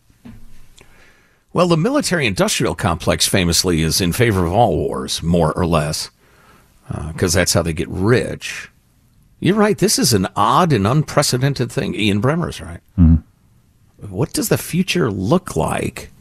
Well, 1.53 1.67
the 1.67 1.77
military 1.77 2.25
industrial 2.25 2.73
complex 2.73 3.27
famously 3.27 3.81
is 3.81 4.01
in 4.01 4.11
favor 4.11 4.45
of 4.45 4.53
all 4.53 4.75
wars, 4.75 5.21
more 5.21 5.53
or 5.53 5.67
less, 5.67 6.09
because 6.87 7.35
uh, 7.35 7.39
that's 7.39 7.53
how 7.53 7.61
they 7.61 7.73
get 7.73 7.89
rich. 7.89 8.71
You're 9.43 9.55
right. 9.55 9.77
This 9.77 9.99
is 9.99 10.13
an 10.13 10.27
odd 10.37 10.71
and 10.71 10.87
unprecedented 10.87 11.69
thing. 11.69 11.95
Ian 11.95 12.21
Bremmer's 12.21 12.61
right. 12.61 12.79
Mm-hmm. 12.97 13.15
What 14.09 14.31
does 14.31 14.47
the 14.47 14.57
future 14.57 15.11
look 15.11 15.57
like 15.57 16.11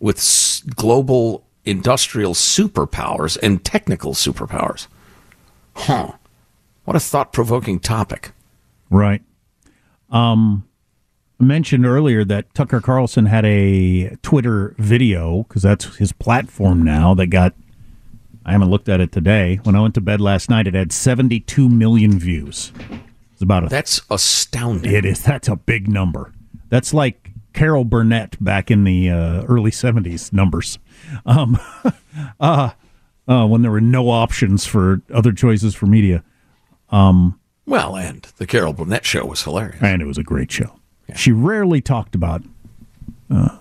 with 0.00 0.16
s- 0.18 0.60
global 0.74 1.44
industrial 1.64 2.34
superpowers 2.34 3.38
and 3.40 3.64
technical 3.64 4.14
superpowers? 4.14 4.88
Huh. 5.76 6.12
What 6.84 6.96
a 6.96 7.00
thought 7.00 7.32
provoking 7.32 7.78
topic. 7.78 8.32
Right. 8.90 9.22
Um, 10.10 10.66
I 11.40 11.44
mentioned 11.44 11.86
earlier 11.86 12.24
that 12.24 12.52
Tucker 12.54 12.80
Carlson 12.80 13.26
had 13.26 13.44
a 13.44 14.16
Twitter 14.22 14.74
video 14.76 15.44
because 15.44 15.62
that's 15.62 15.96
his 15.98 16.10
platform 16.12 16.82
now 16.82 17.14
that 17.14 17.28
got 17.28 17.54
I 18.44 18.52
haven't 18.52 18.70
looked 18.70 18.88
at 18.88 19.00
it 19.00 19.12
today. 19.12 19.60
When 19.64 19.74
I 19.74 19.80
went 19.80 19.94
to 19.94 20.00
bed 20.00 20.20
last 20.20 20.48
night, 20.48 20.66
it 20.66 20.74
had 20.74 20.92
72 20.92 21.68
million 21.68 22.18
views. 22.18 22.72
It's 23.32 23.42
about 23.42 23.64
a, 23.64 23.68
That's 23.68 24.02
astounding. 24.10 24.92
It 24.92 25.04
is. 25.04 25.22
That's 25.22 25.48
a 25.48 25.56
big 25.56 25.88
number. 25.88 26.32
That's 26.68 26.94
like 26.94 27.30
Carol 27.52 27.84
Burnett 27.84 28.42
back 28.42 28.70
in 28.70 28.84
the 28.84 29.10
uh, 29.10 29.42
early 29.44 29.70
70s 29.70 30.32
numbers. 30.32 30.78
Um, 31.26 31.58
uh, 32.40 32.70
uh, 33.28 33.46
when 33.46 33.62
there 33.62 33.70
were 33.70 33.80
no 33.80 34.10
options 34.10 34.66
for 34.66 35.02
other 35.12 35.32
choices 35.32 35.74
for 35.74 35.86
media. 35.86 36.24
Um, 36.90 37.38
well, 37.66 37.96
and 37.96 38.22
the 38.38 38.46
Carol 38.46 38.72
Burnett 38.72 39.04
show 39.04 39.24
was 39.26 39.42
hilarious. 39.42 39.82
And 39.82 40.02
it 40.02 40.06
was 40.06 40.18
a 40.18 40.24
great 40.24 40.50
show. 40.50 40.80
Yeah. 41.08 41.16
She 41.16 41.30
rarely 41.30 41.80
talked 41.80 42.14
about 42.14 42.42
uh, 43.30 43.56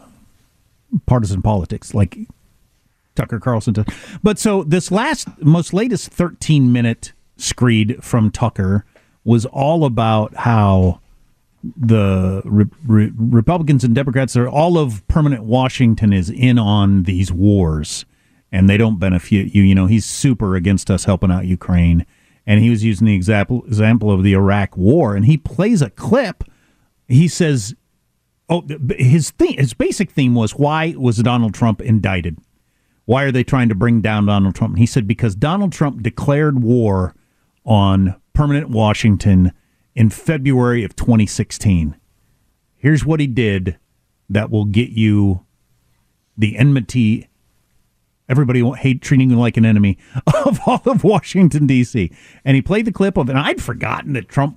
partisan 1.05 1.41
politics 1.41 1.93
like 1.93 2.17
Tucker 3.19 3.39
Carlson 3.39 3.73
does. 3.73 3.85
But 4.23 4.39
so 4.39 4.63
this 4.63 4.91
last, 4.91 5.27
most 5.41 5.73
latest 5.73 6.09
13 6.09 6.71
minute 6.71 7.13
screed 7.37 8.03
from 8.03 8.31
Tucker 8.31 8.85
was 9.23 9.45
all 9.45 9.83
about 9.83 10.33
how 10.35 11.01
the 11.63 12.41
re- 12.45 12.65
re- 12.85 13.11
Republicans 13.15 13.83
and 13.83 13.93
Democrats 13.93 14.37
are 14.37 14.47
all 14.47 14.77
of 14.77 15.05
permanent 15.09 15.43
Washington 15.43 16.13
is 16.13 16.29
in 16.29 16.57
on 16.57 17.03
these 17.03 17.31
wars 17.31 18.05
and 18.51 18.69
they 18.69 18.77
don't 18.77 18.99
benefit 18.99 19.53
you. 19.53 19.63
You 19.63 19.75
know, 19.75 19.85
he's 19.85 20.05
super 20.05 20.55
against 20.55 20.89
us 20.89 21.03
helping 21.03 21.31
out 21.31 21.45
Ukraine. 21.45 22.05
And 22.47 22.61
he 22.61 22.69
was 22.69 22.83
using 22.83 23.05
the 23.05 23.15
example 23.15 23.63
example 23.67 24.11
of 24.11 24.23
the 24.23 24.33
Iraq 24.33 24.75
war 24.75 25.15
and 25.15 25.25
he 25.25 25.37
plays 25.37 25.81
a 25.81 25.89
clip. 25.89 26.43
He 27.07 27.27
says, 27.27 27.75
"Oh, 28.47 28.65
his 28.97 29.31
theme, 29.31 29.57
his 29.57 29.73
basic 29.73 30.09
theme 30.09 30.33
was 30.33 30.53
why 30.53 30.95
was 30.97 31.17
Donald 31.17 31.53
Trump 31.53 31.81
indicted?" 31.81 32.37
Why 33.09 33.23
are 33.23 33.31
they 33.31 33.43
trying 33.43 33.69
to 33.69 33.75
bring 33.75 34.01
down 34.01 34.27
Donald 34.27 34.53
Trump? 34.53 34.73
And 34.73 34.79
he 34.79 34.85
said, 34.85 35.07
because 35.07 35.33
Donald 35.33 35.71
Trump 35.71 36.03
declared 36.03 36.61
war 36.61 37.15
on 37.65 38.15
permanent 38.33 38.69
Washington 38.69 39.51
in 39.95 40.11
February 40.11 40.83
of 40.83 40.95
2016. 40.95 41.97
Here's 42.77 43.07
what 43.07 43.19
he 43.19 43.25
did 43.25 43.79
that 44.29 44.51
will 44.51 44.65
get 44.65 44.91
you 44.91 45.43
the 46.37 46.55
enmity, 46.55 47.27
everybody 48.29 48.61
will 48.61 48.73
hate 48.73 49.01
treating 49.01 49.31
you 49.31 49.39
like 49.39 49.57
an 49.57 49.65
enemy 49.65 49.97
of 50.45 50.59
all 50.67 50.83
of 50.85 51.03
Washington, 51.03 51.65
D.C. 51.65 52.11
And 52.45 52.53
he 52.53 52.61
played 52.61 52.85
the 52.85 52.91
clip 52.91 53.17
of, 53.17 53.27
and 53.27 53.39
I'd 53.39 53.59
forgotten 53.59 54.13
that 54.13 54.29
Trump 54.29 54.55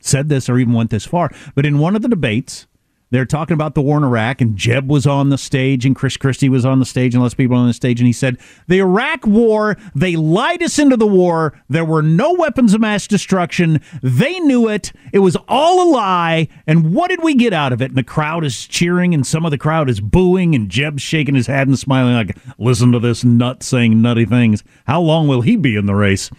said 0.00 0.28
this 0.28 0.50
or 0.50 0.58
even 0.58 0.74
went 0.74 0.90
this 0.90 1.06
far, 1.06 1.30
but 1.54 1.64
in 1.64 1.78
one 1.78 1.96
of 1.96 2.02
the 2.02 2.08
debates, 2.08 2.66
they're 3.14 3.24
talking 3.24 3.54
about 3.54 3.74
the 3.74 3.82
war 3.82 3.96
in 3.96 4.04
Iraq, 4.04 4.40
and 4.40 4.56
Jeb 4.56 4.90
was 4.90 5.06
on 5.06 5.28
the 5.28 5.38
stage, 5.38 5.86
and 5.86 5.94
Chris 5.94 6.16
Christie 6.16 6.48
was 6.48 6.64
on 6.64 6.80
the 6.80 6.84
stage, 6.84 7.14
and 7.14 7.22
less 7.22 7.34
people 7.34 7.56
on 7.56 7.66
the 7.66 7.72
stage, 7.72 8.00
and 8.00 8.06
he 8.06 8.12
said, 8.12 8.38
The 8.66 8.80
Iraq 8.80 9.26
war, 9.26 9.76
they 9.94 10.16
lied 10.16 10.62
us 10.62 10.78
into 10.78 10.96
the 10.96 11.06
war. 11.06 11.60
There 11.68 11.84
were 11.84 12.02
no 12.02 12.32
weapons 12.32 12.74
of 12.74 12.80
mass 12.80 13.06
destruction. 13.06 13.80
They 14.02 14.40
knew 14.40 14.68
it. 14.68 14.92
It 15.12 15.20
was 15.20 15.36
all 15.48 15.88
a 15.88 15.88
lie. 15.90 16.48
And 16.66 16.94
what 16.94 17.08
did 17.08 17.22
we 17.22 17.34
get 17.34 17.52
out 17.52 17.72
of 17.72 17.80
it? 17.80 17.90
And 17.90 17.96
the 17.96 18.02
crowd 18.02 18.44
is 18.44 18.66
cheering, 18.66 19.14
and 19.14 19.26
some 19.26 19.44
of 19.44 19.50
the 19.50 19.58
crowd 19.58 19.88
is 19.88 20.00
booing, 20.00 20.54
and 20.54 20.68
Jeb's 20.68 21.02
shaking 21.02 21.34
his 21.34 21.46
head 21.46 21.68
and 21.68 21.78
smiling, 21.78 22.14
like, 22.14 22.36
Listen 22.58 22.92
to 22.92 22.98
this 22.98 23.24
nut 23.24 23.62
saying 23.62 24.00
nutty 24.02 24.24
things. 24.24 24.64
How 24.86 25.00
long 25.00 25.28
will 25.28 25.42
he 25.42 25.56
be 25.56 25.76
in 25.76 25.86
the 25.86 25.94
race? 25.94 26.30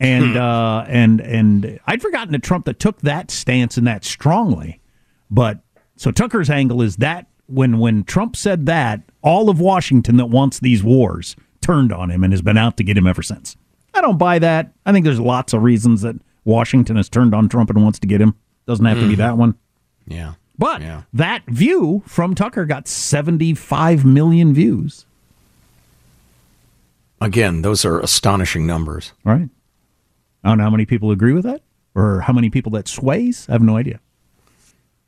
And, 0.00 0.36
uh, 0.36 0.84
and, 0.88 1.20
and 1.20 1.78
I'd 1.86 2.02
forgotten 2.02 2.32
that 2.32 2.42
Trump 2.42 2.64
that 2.66 2.78
took 2.78 3.00
that 3.02 3.30
stance 3.30 3.76
and 3.76 3.86
that 3.86 4.04
strongly. 4.04 4.80
But 5.30 5.63
so 5.96 6.10
Tucker's 6.10 6.50
angle 6.50 6.82
is 6.82 6.96
that 6.96 7.26
when 7.46 7.78
when 7.78 8.04
Trump 8.04 8.36
said 8.36 8.66
that, 8.66 9.00
all 9.22 9.48
of 9.48 9.60
Washington 9.60 10.16
that 10.16 10.26
wants 10.26 10.60
these 10.60 10.82
wars 10.82 11.36
turned 11.60 11.92
on 11.92 12.10
him 12.10 12.24
and 12.24 12.32
has 12.32 12.42
been 12.42 12.58
out 12.58 12.76
to 12.76 12.84
get 12.84 12.96
him 12.96 13.06
ever 13.06 13.22
since. 13.22 13.56
I 13.94 14.00
don't 14.00 14.18
buy 14.18 14.38
that. 14.38 14.72
I 14.84 14.92
think 14.92 15.04
there's 15.04 15.20
lots 15.20 15.52
of 15.52 15.62
reasons 15.62 16.02
that 16.02 16.16
Washington 16.44 16.96
has 16.96 17.08
turned 17.08 17.34
on 17.34 17.48
Trump 17.48 17.70
and 17.70 17.82
wants 17.82 17.98
to 18.00 18.06
get 18.06 18.20
him. 18.20 18.34
Doesn't 18.66 18.84
have 18.84 18.98
mm. 18.98 19.02
to 19.02 19.08
be 19.08 19.14
that 19.16 19.36
one. 19.36 19.54
Yeah. 20.06 20.34
But 20.58 20.82
yeah. 20.82 21.02
that 21.12 21.44
view 21.46 22.02
from 22.06 22.34
Tucker 22.34 22.64
got 22.64 22.86
75 22.86 24.04
million 24.04 24.54
views. 24.54 25.06
Again, 27.20 27.62
those 27.62 27.84
are 27.84 28.00
astonishing 28.00 28.66
numbers. 28.66 29.12
Right. 29.24 29.48
I 30.42 30.48
don't 30.48 30.58
know 30.58 30.64
how 30.64 30.70
many 30.70 30.86
people 30.86 31.10
agree 31.10 31.32
with 31.32 31.44
that 31.44 31.62
or 31.94 32.20
how 32.20 32.32
many 32.32 32.50
people 32.50 32.72
that 32.72 32.88
sways. 32.88 33.48
I 33.48 33.52
have 33.52 33.62
no 33.62 33.76
idea. 33.76 34.00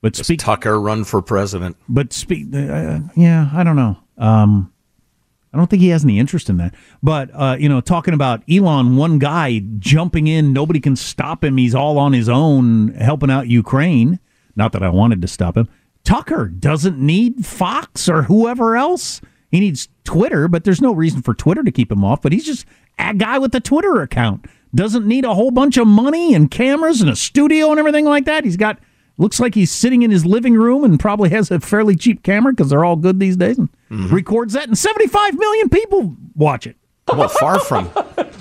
But 0.02 0.14
Does 0.14 0.26
speak 0.26 0.40
Tucker 0.40 0.80
run 0.80 1.04
for 1.04 1.22
president. 1.22 1.76
But 1.88 2.12
speak, 2.12 2.46
uh, 2.54 3.00
yeah, 3.16 3.50
I 3.52 3.64
don't 3.64 3.76
know. 3.76 3.96
Um, 4.18 4.72
I 5.52 5.58
don't 5.58 5.68
think 5.68 5.80
he 5.80 5.88
has 5.88 6.04
any 6.04 6.18
interest 6.18 6.50
in 6.50 6.58
that. 6.58 6.74
But 7.02 7.30
uh, 7.32 7.56
you 7.58 7.68
know, 7.68 7.80
talking 7.80 8.14
about 8.14 8.42
Elon, 8.50 8.96
one 8.96 9.18
guy 9.18 9.62
jumping 9.78 10.26
in, 10.26 10.52
nobody 10.52 10.80
can 10.80 10.96
stop 10.96 11.42
him. 11.42 11.56
He's 11.56 11.74
all 11.74 11.98
on 11.98 12.12
his 12.12 12.28
own, 12.28 12.88
helping 12.94 13.30
out 13.30 13.48
Ukraine. 13.48 14.20
Not 14.54 14.72
that 14.72 14.82
I 14.82 14.90
wanted 14.90 15.22
to 15.22 15.28
stop 15.28 15.56
him. 15.56 15.68
Tucker 16.04 16.46
doesn't 16.46 16.98
need 16.98 17.44
Fox 17.44 18.08
or 18.08 18.22
whoever 18.22 18.76
else. 18.76 19.20
He 19.50 19.60
needs 19.60 19.88
Twitter, 20.04 20.46
but 20.46 20.64
there's 20.64 20.82
no 20.82 20.92
reason 20.92 21.22
for 21.22 21.34
Twitter 21.34 21.62
to 21.62 21.72
keep 21.72 21.90
him 21.90 22.04
off. 22.04 22.22
But 22.22 22.32
he's 22.32 22.44
just 22.44 22.66
a 22.98 23.14
guy 23.14 23.38
with 23.38 23.54
a 23.54 23.60
Twitter 23.60 24.02
account. 24.02 24.46
Doesn't 24.74 25.06
need 25.06 25.24
a 25.24 25.34
whole 25.34 25.50
bunch 25.50 25.78
of 25.78 25.86
money 25.86 26.34
and 26.34 26.50
cameras 26.50 27.00
and 27.00 27.10
a 27.10 27.16
studio 27.16 27.70
and 27.70 27.78
everything 27.78 28.04
like 28.04 28.26
that. 28.26 28.44
He's 28.44 28.56
got 28.58 28.78
Looks 29.18 29.40
like 29.40 29.54
he's 29.54 29.72
sitting 29.72 30.02
in 30.02 30.10
his 30.10 30.26
living 30.26 30.54
room 30.54 30.84
and 30.84 31.00
probably 31.00 31.30
has 31.30 31.50
a 31.50 31.60
fairly 31.60 31.96
cheap 31.96 32.22
camera 32.22 32.52
because 32.52 32.68
they're 32.68 32.84
all 32.84 32.96
good 32.96 33.18
these 33.18 33.36
days 33.36 33.58
and 33.58 33.70
mm-hmm. 33.90 34.14
records 34.14 34.52
that, 34.52 34.68
and 34.68 34.76
75 34.76 35.38
million 35.38 35.68
people 35.70 36.16
watch 36.34 36.66
it. 36.66 36.76
Well, 37.08 37.28
far 37.28 37.60
from 37.60 37.86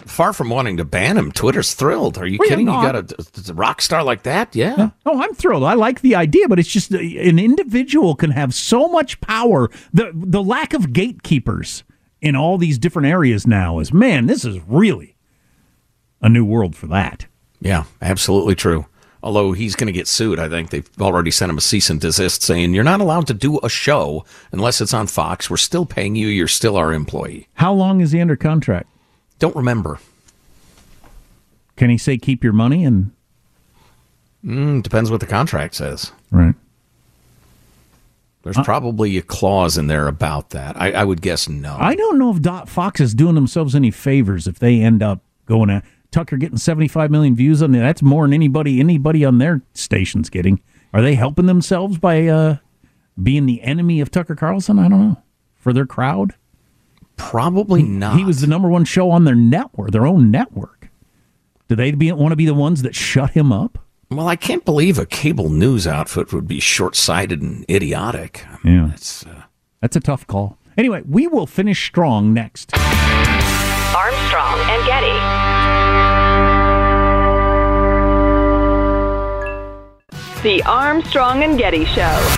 far 0.06 0.34
from 0.34 0.50
wanting 0.50 0.78
to 0.78 0.86
ban 0.86 1.18
him, 1.18 1.32
Twitter's 1.32 1.76
thrilled. 1.76 2.18
Are 2.18 2.26
you 2.26 2.38
well, 2.40 2.50
kidding? 2.50 2.66
You 2.66 2.74
got 2.74 2.96
a, 2.96 3.26
a, 3.50 3.54
rock 3.54 3.80
star 3.80 4.04
like 4.04 4.24
that? 4.24 4.56
Yeah. 4.56 4.76
yeah. 4.76 4.90
Oh, 5.06 5.22
I'm 5.22 5.36
thrilled. 5.36 5.64
I 5.64 5.76
like 5.76 6.02
the 6.02 6.16
idea, 6.16 6.48
but 6.48 6.58
it's 6.58 6.70
just 6.70 6.92
uh, 6.92 6.98
an 6.98 7.38
individual 7.38 8.16
can 8.16 8.32
have 8.32 8.56
so 8.56 8.88
much 8.88 9.22
power. 9.22 9.70
The 9.94 10.12
the 10.16 10.42
lack 10.42 10.74
of 10.74 10.94
gatekeepers 10.94 11.84
in 12.22 12.36
all 12.36 12.58
these 12.58 12.80
different 12.80 13.08
areas 13.08 13.46
now 13.46 13.78
is 13.78 13.94
man, 13.94 14.26
this 14.26 14.44
is 14.44 14.60
really 14.68 15.16
a 16.22 16.30
new 16.30 16.44
world 16.44 16.76
for 16.76 16.88
that. 16.88 17.28
Yeah, 17.62 17.84
absolutely 18.02 18.56
true. 18.56 18.88
Although 19.26 19.54
he's 19.54 19.76
going 19.76 19.88
to 19.88 19.92
get 19.92 20.08
sued, 20.08 20.38
I 20.38 20.48
think 20.48 20.70
they've 20.70 20.88
already 21.02 21.32
sent 21.32 21.50
him 21.50 21.58
a 21.58 21.62
cease 21.62 21.90
and 21.90 22.00
desist 22.00 22.44
saying 22.44 22.76
you're 22.76 22.84
not 22.84 23.02
allowed 23.02 23.26
to 23.26 23.34
do 23.34 23.60
a 23.64 23.70
show 23.70 24.24
unless 24.52 24.82
it's 24.82 24.94
on 24.94 25.08
Fox. 25.08 25.50
We're 25.50 25.58
still 25.58 25.88
paying 25.88 26.16
you. 26.16 26.28
You're 26.28 26.48
still 26.48 26.78
our 26.78 26.94
employee. 26.94 27.48
How 27.56 27.74
long 27.74 28.02
is 28.02 28.12
he 28.12 28.22
under 28.22 28.36
contract? 28.36 28.88
Don't 29.40 29.56
remember. 29.56 29.98
Can 31.76 31.90
he 31.90 31.98
say 31.98 32.20
keep 32.20 32.44
your 32.44 32.54
money 32.54 32.86
and? 32.86 33.14
Mm, 34.46 34.84
depends 34.84 35.10
what 35.10 35.22
the 35.22 35.26
contract 35.26 35.74
says. 35.74 36.12
Right. 36.30 36.54
There's 38.44 38.60
uh, 38.60 38.64
probably 38.64 39.18
a 39.18 39.24
clause 39.24 39.76
in 39.76 39.88
there 39.88 40.08
about 40.08 40.52
that. 40.52 40.80
I, 40.80 40.92
I, 40.92 41.04
would 41.04 41.24
guess 41.24 41.50
no. 41.50 41.76
I 41.80 41.96
don't 41.96 42.20
know 42.20 42.30
if 42.30 42.44
Dot 42.44 42.70
Fox 42.70 43.02
is 43.02 43.16
doing 43.16 43.34
themselves 43.34 43.74
any 43.74 43.90
favors 43.90 44.46
if 44.46 44.60
they 44.60 44.82
end 44.82 45.02
up 45.02 45.22
going 45.48 45.72
at 45.72 45.84
Tucker 46.16 46.38
getting 46.38 46.58
75 46.58 47.12
million 47.12 47.36
views 47.36 47.62
on 47.62 47.76
it. 47.76 47.80
That's 47.80 48.02
more 48.02 48.24
than 48.24 48.34
anybody 48.34 48.80
anybody 48.80 49.26
on 49.26 49.38
their 49.38 49.62
station's 49.74 50.30
getting. 50.30 50.62
Are 50.94 51.02
they 51.02 51.16
helping 51.16 51.46
themselves 51.46 51.98
by 51.98 52.26
uh, 52.28 52.58
being 53.22 53.46
the 53.46 53.62
enemy 53.64 54.00
of 54.00 54.12
Tucker 54.12 54.34
Carlson? 54.34 54.80
I 54.80 54.88
don't 54.88 55.10
know. 55.10 55.24
For 55.56 55.74
their 55.74 55.86
crowd? 55.86 56.34
Probably 57.18 57.84
not. 57.84 58.18
He 58.18 58.24
was 58.24 58.40
the 58.40 58.48
number 58.48 58.70
one 58.70 58.86
show 58.86 59.12
on 59.12 59.26
their 59.26 59.36
network, 59.36 59.92
their 59.92 60.08
own 60.08 60.32
network. 60.32 60.90
Do 61.68 61.76
they 61.76 61.92
be, 61.92 62.10
want 62.14 62.32
to 62.32 62.38
be 62.38 62.46
the 62.46 62.54
ones 62.54 62.82
that 62.84 62.96
shut 62.96 63.32
him 63.32 63.52
up? 63.52 63.78
Well, 64.10 64.30
I 64.30 64.38
can't 64.38 64.64
believe 64.64 64.98
a 64.98 65.06
cable 65.06 65.50
news 65.50 65.86
outfit 65.86 66.32
would 66.32 66.48
be 66.48 66.62
short 66.62 66.96
sighted 66.96 67.42
and 67.42 67.66
idiotic. 67.70 68.46
Yeah. 68.64 68.88
That's, 68.90 69.26
uh, 69.26 69.44
That's 69.82 69.98
a 69.98 70.00
tough 70.02 70.26
call. 70.28 70.58
Anyway, 70.78 71.02
we 71.06 71.28
will 71.28 71.48
finish 71.48 71.86
strong 71.86 72.34
next. 72.34 72.74
Armstrong 73.94 74.60
and 74.70 74.86
Getty. 74.86 75.35
The 80.46 80.62
Armstrong 80.62 81.42
and 81.42 81.58
Getty 81.58 81.86
Show. 81.86 82.36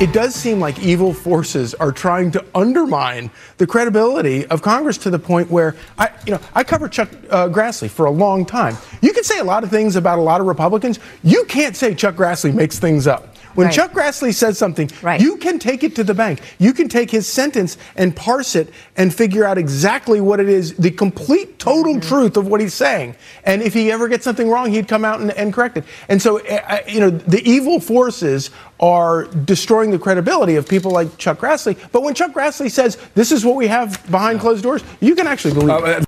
It 0.00 0.12
does 0.12 0.34
seem 0.34 0.58
like 0.58 0.80
evil 0.80 1.14
forces 1.14 1.74
are 1.74 1.92
trying 1.92 2.32
to 2.32 2.44
undermine 2.52 3.30
the 3.58 3.68
credibility 3.68 4.44
of 4.46 4.60
Congress 4.60 4.98
to 4.98 5.10
the 5.10 5.18
point 5.20 5.48
where 5.48 5.76
I, 5.96 6.10
you 6.26 6.32
know, 6.32 6.40
I 6.56 6.64
covered 6.64 6.90
Chuck 6.90 7.08
uh, 7.30 7.46
Grassley 7.50 7.88
for 7.88 8.06
a 8.06 8.10
long 8.10 8.44
time. 8.44 8.76
You 9.00 9.12
can 9.12 9.22
say 9.22 9.38
a 9.38 9.44
lot 9.44 9.62
of 9.62 9.70
things 9.70 9.94
about 9.94 10.18
a 10.18 10.22
lot 10.22 10.40
of 10.40 10.48
Republicans. 10.48 10.98
You 11.22 11.44
can't 11.44 11.76
say 11.76 11.94
Chuck 11.94 12.16
Grassley 12.16 12.52
makes 12.52 12.80
things 12.80 13.06
up. 13.06 13.31
When 13.54 13.66
Right. 13.66 13.74
Chuck 13.74 13.92
Grassley 13.92 14.34
says 14.34 14.58
something, 14.58 14.90
you 15.20 15.36
can 15.36 15.58
take 15.58 15.84
it 15.84 15.94
to 15.96 16.04
the 16.04 16.14
bank. 16.14 16.40
You 16.58 16.72
can 16.72 16.88
take 16.88 17.10
his 17.10 17.26
sentence 17.26 17.76
and 17.96 18.14
parse 18.14 18.54
it 18.54 18.72
and 18.96 19.14
figure 19.14 19.44
out 19.44 19.58
exactly 19.58 20.20
what 20.20 20.40
it 20.40 20.48
is, 20.48 20.74
the 20.74 20.90
complete, 20.90 21.58
total 21.58 22.00
truth 22.00 22.36
of 22.36 22.46
what 22.48 22.60
he's 22.60 22.74
saying. 22.74 23.14
And 23.44 23.62
if 23.62 23.74
he 23.74 23.90
ever 23.92 24.08
gets 24.08 24.24
something 24.24 24.48
wrong, 24.48 24.70
he'd 24.70 24.88
come 24.88 25.04
out 25.04 25.20
and, 25.20 25.30
and 25.32 25.52
correct 25.52 25.76
it. 25.76 25.84
And 26.08 26.20
so, 26.20 26.38
uh, 26.46 26.60
uh, 26.68 26.78
you 26.86 27.00
know, 27.00 27.10
the 27.10 27.42
evil 27.48 27.80
forces 27.80 28.50
are 28.80 29.24
destroying 29.24 29.90
the 29.90 29.98
credibility 29.98 30.56
of 30.56 30.68
people 30.68 30.90
like 30.90 31.16
Chuck 31.18 31.38
Grassley. 31.38 31.78
But 31.92 32.02
when 32.02 32.14
Chuck 32.14 32.32
Grassley 32.32 32.70
says, 32.70 32.98
this 33.14 33.30
is 33.32 33.44
what 33.44 33.56
we 33.56 33.68
have 33.68 34.04
behind 34.10 34.40
closed 34.40 34.62
doors, 34.62 34.82
you 35.00 35.14
can 35.14 35.26
actually 35.26 35.54
believe 35.54 35.84
it. 35.84 36.04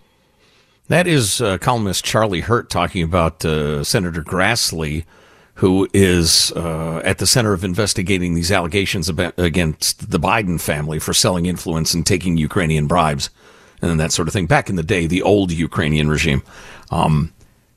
That 0.89 1.07
is 1.07 1.41
uh, 1.41 1.57
columnist 1.59 2.05
Charlie 2.05 2.43
Hurt 2.43 2.69
talking 2.69 3.03
about 3.03 3.43
uh, 3.45 3.85
Senator 3.85 4.23
Grassley, 4.23 5.05
who 5.55 5.89
is 5.95 6.53
uh, 6.57 7.01
at 7.05 7.19
the 7.19 7.27
center 7.27 7.53
of 7.53 7.65
investigating 7.65 8.35
these 8.35 8.51
allegations 8.51 9.09
about, 9.09 9.35
against 9.39 10.11
the 10.11 10.19
Biden 10.19 10.61
family 10.61 10.99
for 10.99 11.15
selling 11.15 11.47
influence 11.47 11.95
and 11.95 12.05
taking 12.05 12.37
Ukrainian 12.37 12.87
bribes 12.87 13.31
and 13.81 14.01
that 14.01 14.13
sort 14.13 14.29
of 14.29 14.35
thing. 14.35 14.47
Back 14.47 14.69
in 14.69 14.77
the 14.77 14.83
day, 14.83 15.07
the 15.07 15.23
old 15.23 15.53
Ukrainian 15.53 16.09
regime. 16.09 16.43
Um, 16.91 17.33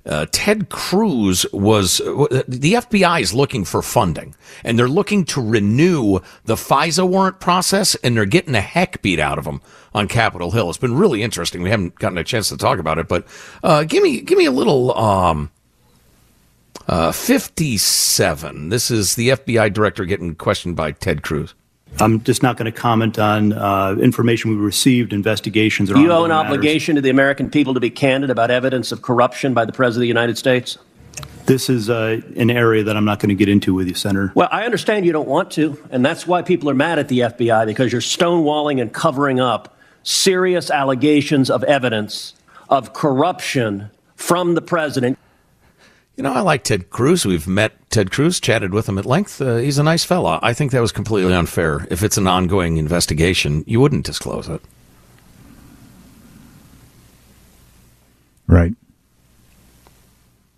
uh, 0.08 0.26
Ted 0.32 0.70
Cruz 0.70 1.46
was 1.52 2.00
uh, 2.00 2.44
the 2.48 2.74
FBI 2.76 3.20
is 3.20 3.34
looking 3.34 3.66
for 3.66 3.82
funding, 3.82 4.36
and 4.64 4.80
they're 4.80 4.88
looking 4.88 5.26
to 5.26 5.42
renew 5.42 6.20
the 6.46 6.56
FISA 6.56 7.08
warrant 7.08 7.42
process, 7.42 7.94
and 7.96 8.16
they're 8.16 8.26
getting 8.26 8.56
a 8.56 8.62
heck 8.62 9.02
beat 9.02 9.20
out 9.20 9.38
of 9.38 9.44
them 9.44 9.62
on 9.94 10.08
Capitol 10.08 10.52
Hill. 10.52 10.70
It's 10.70 10.78
been 10.78 10.96
really 10.96 11.24
interesting. 11.24 11.62
We 11.62 11.70
haven't 11.70 11.96
gotten 11.96 12.18
a 12.18 12.24
chance 12.24 12.48
to 12.50 12.58
talk 12.58 12.80
about 12.80 13.00
it, 13.00 13.10
but 13.10 13.28
uh, 13.64 13.84
give 13.84 14.02
me 14.02 14.22
give 14.22 14.38
me 14.38 14.46
a 14.46 14.52
little 14.52 14.98
um, 14.98 15.52
uh, 16.88 17.12
fifty-seven. 17.12 18.70
This 18.70 18.90
is 18.92 19.16
the 19.16 19.30
FBI 19.30 19.74
director 19.74 20.06
getting 20.06 20.36
questioned 20.36 20.76
by 20.76 20.92
Ted 20.92 21.24
Cruz. 21.24 21.54
I'm 22.00 22.22
just 22.24 22.44
not 22.44 22.58
going 22.58 22.72
to 22.72 22.78
comment 22.78 23.18
on 23.18 23.54
uh, 23.54 23.96
information 24.00 24.52
we 24.52 24.58
received, 24.58 25.14
investigations, 25.14 25.90
or 25.90 25.96
Do 25.96 26.02
you 26.02 26.12
owe 26.12 26.26
an 26.26 26.30
matters. 26.30 26.52
obligation 26.52 26.96
to 26.96 27.02
the 27.02 27.10
American 27.10 27.50
people 27.50 27.74
to 27.74 27.80
be 27.80 27.90
candid 27.90 28.30
about 28.30 28.52
evidence 28.52 28.92
of 28.92 29.02
corruption 29.02 29.54
by 29.54 29.66
the 29.66 29.72
President 29.72 30.00
of 30.00 30.02
the 30.02 30.08
United 30.08 30.38
States? 30.38 30.78
This 31.46 31.70
is 31.70 31.90
uh, 31.90 32.20
an 32.36 32.52
area 32.52 32.84
that 32.84 32.98
I'm 32.98 33.06
not 33.06 33.20
going 33.20 33.30
to 33.30 33.36
get 33.36 33.48
into 33.48 33.74
with 33.74 33.88
you, 33.88 33.94
Senator. 33.94 34.34
Well, 34.36 34.50
I 34.52 34.66
understand 34.66 35.06
you 35.06 35.14
don't 35.14 35.30
want 35.30 35.50
to, 35.52 35.82
and 35.90 36.06
that's 36.06 36.28
why 36.28 36.42
people 36.42 36.70
are 36.70 36.76
mad 36.76 37.00
at 37.00 37.08
the 37.08 37.20
FBI 37.20 37.66
because 37.66 37.92
you're 37.92 38.02
stonewalling 38.02 38.82
and 38.82 38.94
covering 38.94 39.40
up 39.40 39.76
serious 40.04 40.70
allegations 40.70 41.50
of 41.50 41.64
evidence 41.64 42.34
of 42.70 42.94
corruption 42.94 43.90
from 44.16 44.56
the 44.56 44.62
president. 44.62 45.18
You 46.18 46.24
know, 46.24 46.34
I 46.34 46.42
like 46.42 46.64
Ted 46.64 46.90
Cruz. 46.90 47.28
We've 47.28 47.48
met 47.48 47.92
Ted 47.92 48.10
Cruz, 48.10 48.40
chatted 48.40 48.74
with 48.74 48.90
him 48.90 48.98
at 48.98 49.06
length. 49.06 49.40
Uh, 49.40 49.58
he's 49.58 49.78
a 49.78 49.84
nice 49.84 50.04
fella. 50.04 50.40
I 50.42 50.52
think 50.52 50.72
that 50.72 50.82
was 50.82 50.92
completely 50.92 51.32
unfair. 51.32 51.86
If 51.92 52.02
it's 52.02 52.18
an 52.18 52.26
ongoing 52.26 52.78
investigation, 52.78 53.64
you 53.68 53.80
wouldn't 53.80 54.04
disclose 54.04 54.50
it. 54.50 54.60
Right. 58.48 58.74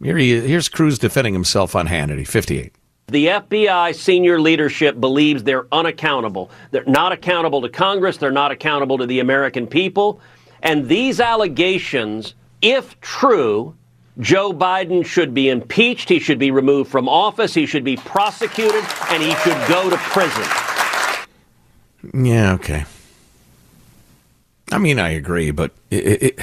Here 0.02 0.18
he 0.18 0.32
is. 0.32 0.46
Here's 0.46 0.70
Cruz 0.70 0.98
defending 0.98 1.34
himself 1.34 1.76
on 1.76 1.88
Hannity, 1.88 2.26
58. 2.26 2.74
The 3.08 3.26
FBI 3.26 3.94
senior 3.96 4.40
leadership 4.40 4.98
believes 5.02 5.44
they're 5.44 5.68
unaccountable. 5.74 6.52
They're 6.72 6.86
not 6.86 7.12
accountable 7.12 7.62
to 7.64 7.70
Congress, 7.70 8.16
they're 8.16 8.32
not 8.32 8.52
accountable 8.52 8.98
to 9.00 9.06
the 9.06 9.20
American 9.20 9.68
people. 9.68 10.22
And 10.62 10.88
these 10.88 11.20
allegations, 11.20 12.34
if 12.62 12.98
true, 13.02 13.76
Joe 14.20 14.52
Biden 14.52 15.06
should 15.06 15.34
be 15.34 15.50
impeached, 15.50 16.10
he 16.10 16.20
should 16.20 16.40
be 16.40 16.52
removed 16.52 16.92
from 16.92 17.08
office, 17.08 17.54
he 17.54 17.66
should 17.66 17.84
be 17.84 17.96
prosecuted, 17.96 18.84
and 19.10 19.24
he 19.24 19.34
should 19.36 19.68
go 19.68 19.90
to 19.90 19.98
prison. 19.98 20.44
Yeah, 22.14 22.54
okay. 22.54 22.86
I 24.72 24.78
mean, 24.78 25.00
I 25.00 25.10
agree, 25.10 25.52
but 25.52 25.72
it, 25.90 26.24
it, 26.24 26.40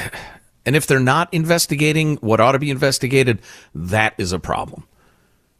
and 0.64 0.74
if 0.74 0.87
they're 0.87 0.99
not 0.99 1.33
investigating 1.33 2.16
what 2.16 2.41
ought 2.41 2.53
to 2.53 2.59
be 2.59 2.70
investigated, 2.70 3.41
that 3.74 4.14
is 4.18 4.33
a 4.33 4.39
problem. 4.39 4.85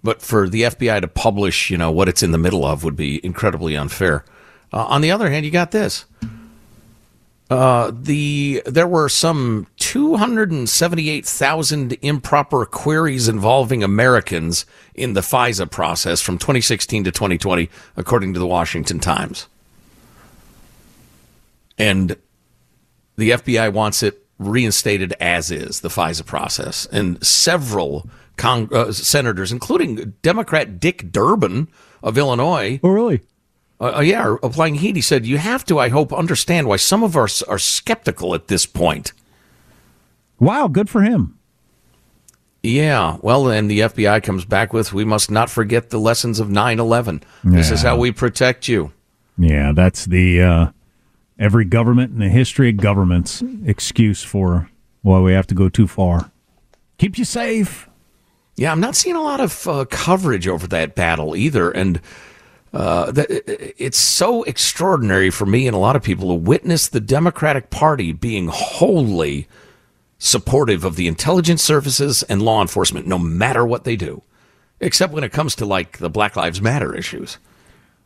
But 0.03 0.23
for 0.23 0.49
the 0.49 0.63
FBI 0.63 1.01
to 1.01 1.09
publish, 1.09 1.71
you 1.71 1.77
know, 1.77 1.91
what 1.91 2.09
it's 2.09 2.23
in 2.23 2.33
the 2.33 2.39
middle 2.39 2.65
of 2.65 2.83
would 2.83 2.97
be 2.97 3.25
incredibly 3.25 3.77
unfair. 3.77 4.25
Uh, 4.73 4.85
on 4.87 5.01
the 5.01 5.11
other 5.11 5.31
hand, 5.31 5.45
you 5.45 5.53
got 5.53 5.71
this. 5.71 6.07
Uh, 7.49 7.93
the 7.95 8.61
there 8.67 8.89
were 8.89 9.09
some 9.09 9.69
278,000 9.77 11.97
improper 12.03 12.67
queries 12.67 13.29
involving 13.29 13.85
Americans 13.85 14.67
in 14.95 15.13
the 15.13 15.21
FISA 15.21 15.71
process 15.71 16.21
from 16.21 16.39
2016 16.39 17.05
to 17.05 17.13
2020, 17.13 17.71
according 17.97 18.35
to 18.35 18.41
the 18.41 18.49
Washington 18.49 18.99
Times. 18.99 19.47
And 21.79 22.17
the 23.17 23.31
FBI 23.31 23.73
wants 23.73 24.03
it 24.03 24.27
reinstated 24.39 25.15
as 25.21 25.51
is, 25.51 25.81
the 25.81 25.89
FISA 25.89 26.27
process. 26.27 26.87
And 26.87 27.25
several 27.25 28.09
con- 28.37 28.69
uh, 28.73 28.93
senators, 28.93 29.53
including 29.53 30.15
Democrat 30.23 30.81
Dick 30.81 31.13
Durbin 31.13 31.69
of 32.03 32.19
Illinois. 32.19 32.81
Oh, 32.83 32.89
really? 32.89 33.21
Uh, 33.81 33.97
uh, 33.97 34.01
yeah, 34.01 34.37
applying 34.43 34.77
heat. 34.77 34.97
He 34.97 35.03
said, 35.03 35.27
You 35.27 35.39
have 35.39 35.65
to, 35.67 35.79
I 35.79 35.89
hope, 35.89 36.13
understand 36.13 36.67
why 36.67 36.77
some 36.77 37.03
of 37.03 37.17
us 37.17 37.43
are 37.43 37.59
skeptical 37.59 38.35
at 38.35 38.49
this 38.49 38.65
point. 38.67 39.13
Wow, 40.39 40.69
good 40.69 40.89
for 40.89 41.03
him. 41.03 41.39
Yeah, 42.63 43.19
well, 43.21 43.49
and 43.49 43.71
the 43.71 43.81
FBI 43.81 44.23
comes 44.23 44.45
back 44.45 44.73
with, 44.73 44.93
We 44.93 45.05
must 45.05 45.31
not 45.31 45.51
forget 45.51 45.91
the 45.91 46.01
lessons 46.01 46.41
of 46.41 46.51
9 46.51 46.81
11. 46.81 47.23
This 47.45 47.71
is 47.71 47.83
how 47.83 47.97
we 47.97 48.13
protect 48.13 48.67
you. 48.67 48.93
Yeah, 49.39 49.73
that's 49.73 50.07
the 50.07 50.43
uh, 50.43 50.67
every 51.39 51.65
government 51.65 52.13
in 52.13 52.19
the 52.19 52.29
history 52.29 52.71
of 52.71 52.79
governments 52.79 53.43
excuse 53.65 54.23
for 54.23 54.71
why 55.03 55.21
we 55.21 55.33
have 55.33 55.47
to 55.49 55.55
go 55.55 55.69
too 55.69 55.87
far. 55.87 56.31
Keep 56.99 57.19
you 57.19 57.25
safe. 57.25 57.89
Yeah, 58.57 58.73
I'm 58.73 58.81
not 58.81 58.97
seeing 58.97 59.17
a 59.17 59.23
lot 59.23 59.41
of 59.41 59.69
uh, 59.69 59.85
coverage 59.91 60.49
over 60.49 60.67
that 60.69 60.95
battle 60.95 61.37
either, 61.37 61.71
and 61.71 62.01
uh, 62.73 63.11
that, 63.13 63.27
it's 63.83 63.99
so 63.99 64.43
extraordinary 64.45 65.31
for 65.31 65.47
me 65.47 65.67
and 65.67 65.75
a 65.75 65.79
lot 65.79 65.97
of 65.97 66.03
people 66.03 66.29
to 66.29 66.35
witness 66.35 66.89
the 66.89 67.01
Democratic 67.01 67.71
Party 67.71 68.13
being 68.13 68.49
wholly 68.49 69.49
supportive 70.19 70.85
of 70.85 70.97
the 70.97 71.07
intelligence 71.07 71.63
services 71.63 72.23
and 72.25 72.43
law 72.43 72.61
enforcement, 72.61 73.07
no 73.07 73.19
matter 73.19 73.65
what 73.67 73.85
they 73.85 73.97
do, 73.97 74.23
except 74.81 75.13
when 75.13 75.25
it 75.25 75.33
comes 75.33 75.55
to 75.57 75.67
like 75.67 75.99
the 75.99 76.11
Black 76.11 76.37
Lives 76.37 76.61
Matter 76.61 76.95
issues. 76.95 77.39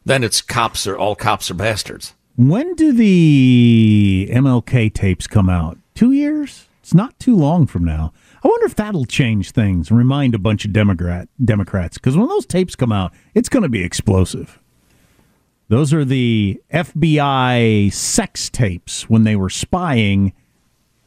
Then 0.04 0.24
it's 0.24 0.40
cops 0.40 0.86
are 0.86 0.96
all 0.96 1.14
cops 1.14 1.50
are 1.50 1.54
bastards. 1.54 2.14
When 2.36 2.74
do 2.74 2.92
the 2.92 4.28
MLK 4.32 4.92
tapes 4.94 5.26
come 5.26 5.50
out? 5.50 5.78
Two 5.94 6.12
years? 6.12 6.66
It's 6.80 6.94
not 6.94 7.18
too 7.18 7.36
long 7.36 7.66
from 7.66 7.84
now. 7.84 8.12
I 8.42 8.48
wonder 8.48 8.66
if 8.66 8.74
that'll 8.74 9.04
change 9.04 9.50
things 9.50 9.90
remind 9.90 10.34
a 10.34 10.38
bunch 10.38 10.64
of 10.64 10.72
Democrat 10.72 11.28
Democrats 11.44 11.98
because 11.98 12.16
when 12.16 12.28
those 12.28 12.46
tapes 12.46 12.74
come 12.74 12.92
out, 12.92 13.12
it's 13.34 13.48
going 13.48 13.62
to 13.62 13.68
be 13.68 13.82
explosive. 13.82 14.58
Those 15.68 15.94
are 15.94 16.04
the 16.04 16.60
FBI 16.72 17.92
sex 17.92 18.50
tapes 18.50 19.08
when 19.08 19.24
they 19.24 19.36
were 19.36 19.50
spying. 19.50 20.32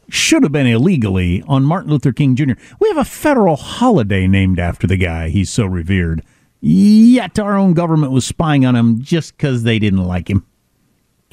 Should 0.10 0.44
have 0.44 0.52
been 0.52 0.68
illegally 0.68 1.44
on 1.48 1.64
Martin 1.64 1.92
Luther 1.92 2.14
King 2.14 2.36
Jr. 2.36 2.54
We 2.80 2.88
have 2.88 2.98
a 2.98 3.06
federal 3.06 3.56
holiday 3.56 4.28
named 4.28 4.60
after 4.60 4.86
the 4.86 4.96
guy. 4.96 5.30
He's 5.30 5.50
so 5.50 5.66
revered. 5.66 6.24
Yet 6.62 7.40
our 7.40 7.58
own 7.58 7.74
government 7.74 8.14
was 8.14 8.26
spying 8.26 8.66
on 8.66 8.76
him 8.76 9.02
just 9.02 9.36
because 9.36 9.64
they 9.64 9.80
didn't 9.80 10.06
like 10.06 10.30
him. 10.30 10.46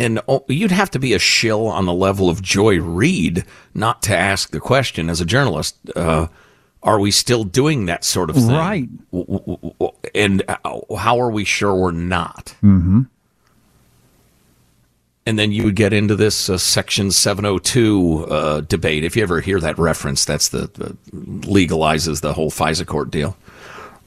And 0.00 0.20
oh, 0.26 0.44
you'd 0.48 0.70
have 0.70 0.90
to 0.92 0.98
be 0.98 1.12
a 1.12 1.18
shill 1.18 1.66
on 1.66 1.84
the 1.84 1.92
level 1.92 2.30
of 2.30 2.40
Joy 2.40 2.80
Reid 2.80 3.44
not 3.74 4.02
to 4.04 4.16
ask 4.16 4.50
the 4.50 4.60
question 4.60 5.10
as 5.10 5.20
a 5.20 5.26
journalist. 5.26 5.76
Uh, 5.94 6.28
are 6.82 6.98
we 6.98 7.10
still 7.10 7.44
doing 7.44 7.84
that 7.84 8.02
sort 8.02 8.30
of 8.30 8.36
thing? 8.36 8.48
Right. 8.48 8.88
And 10.14 10.42
uh, 10.48 10.96
how 10.96 11.20
are 11.20 11.30
we 11.30 11.44
sure 11.44 11.74
we're 11.74 11.90
not? 11.90 12.54
Mm-hmm. 12.62 13.02
And 15.26 15.38
then 15.38 15.52
you 15.52 15.64
would 15.64 15.76
get 15.76 15.92
into 15.92 16.16
this 16.16 16.48
uh, 16.48 16.56
Section 16.56 17.10
702 17.10 18.24
uh, 18.24 18.60
debate. 18.62 19.04
If 19.04 19.16
you 19.16 19.22
ever 19.22 19.42
hear 19.42 19.60
that 19.60 19.78
reference, 19.78 20.24
that's 20.24 20.48
the, 20.48 20.70
the 20.72 20.96
legalizes 21.12 22.22
the 22.22 22.32
whole 22.32 22.50
FISA 22.50 22.86
court 22.86 23.10
deal. 23.10 23.36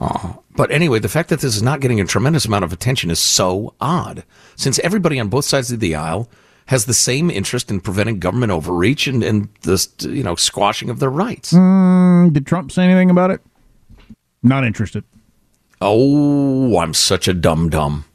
Uh, 0.03 0.33
but 0.55 0.69
anyway, 0.69 0.99
the 0.99 1.09
fact 1.09 1.29
that 1.29 1.39
this 1.39 1.55
is 1.55 1.63
not 1.63 1.79
getting 1.79 2.01
a 2.01 2.05
tremendous 2.05 2.45
amount 2.45 2.65
of 2.65 2.73
attention 2.73 3.09
is 3.09 3.19
so 3.19 3.73
odd, 3.79 4.23
since 4.55 4.77
everybody 4.79 5.19
on 5.19 5.29
both 5.29 5.45
sides 5.45 5.71
of 5.71 5.79
the 5.79 5.95
aisle 5.95 6.29
has 6.67 6.85
the 6.85 6.93
same 6.93 7.29
interest 7.29 7.69
in 7.71 7.79
preventing 7.79 8.19
government 8.19 8.51
overreach 8.51 9.07
and, 9.07 9.23
and 9.23 9.49
the 9.61 9.87
you 10.01 10.23
know 10.23 10.35
squashing 10.35 10.89
of 10.89 10.99
their 10.99 11.09
rights. 11.09 11.53
Mm, 11.53 12.33
did 12.33 12.45
Trump 12.45 12.71
say 12.71 12.83
anything 12.83 13.09
about 13.09 13.31
it? 13.31 13.41
Not 14.41 14.65
interested. 14.65 15.03
Oh, 15.81 16.77
I'm 16.77 16.93
such 16.93 17.27
a 17.27 17.33
dum 17.33 17.69
dum. 17.69 18.05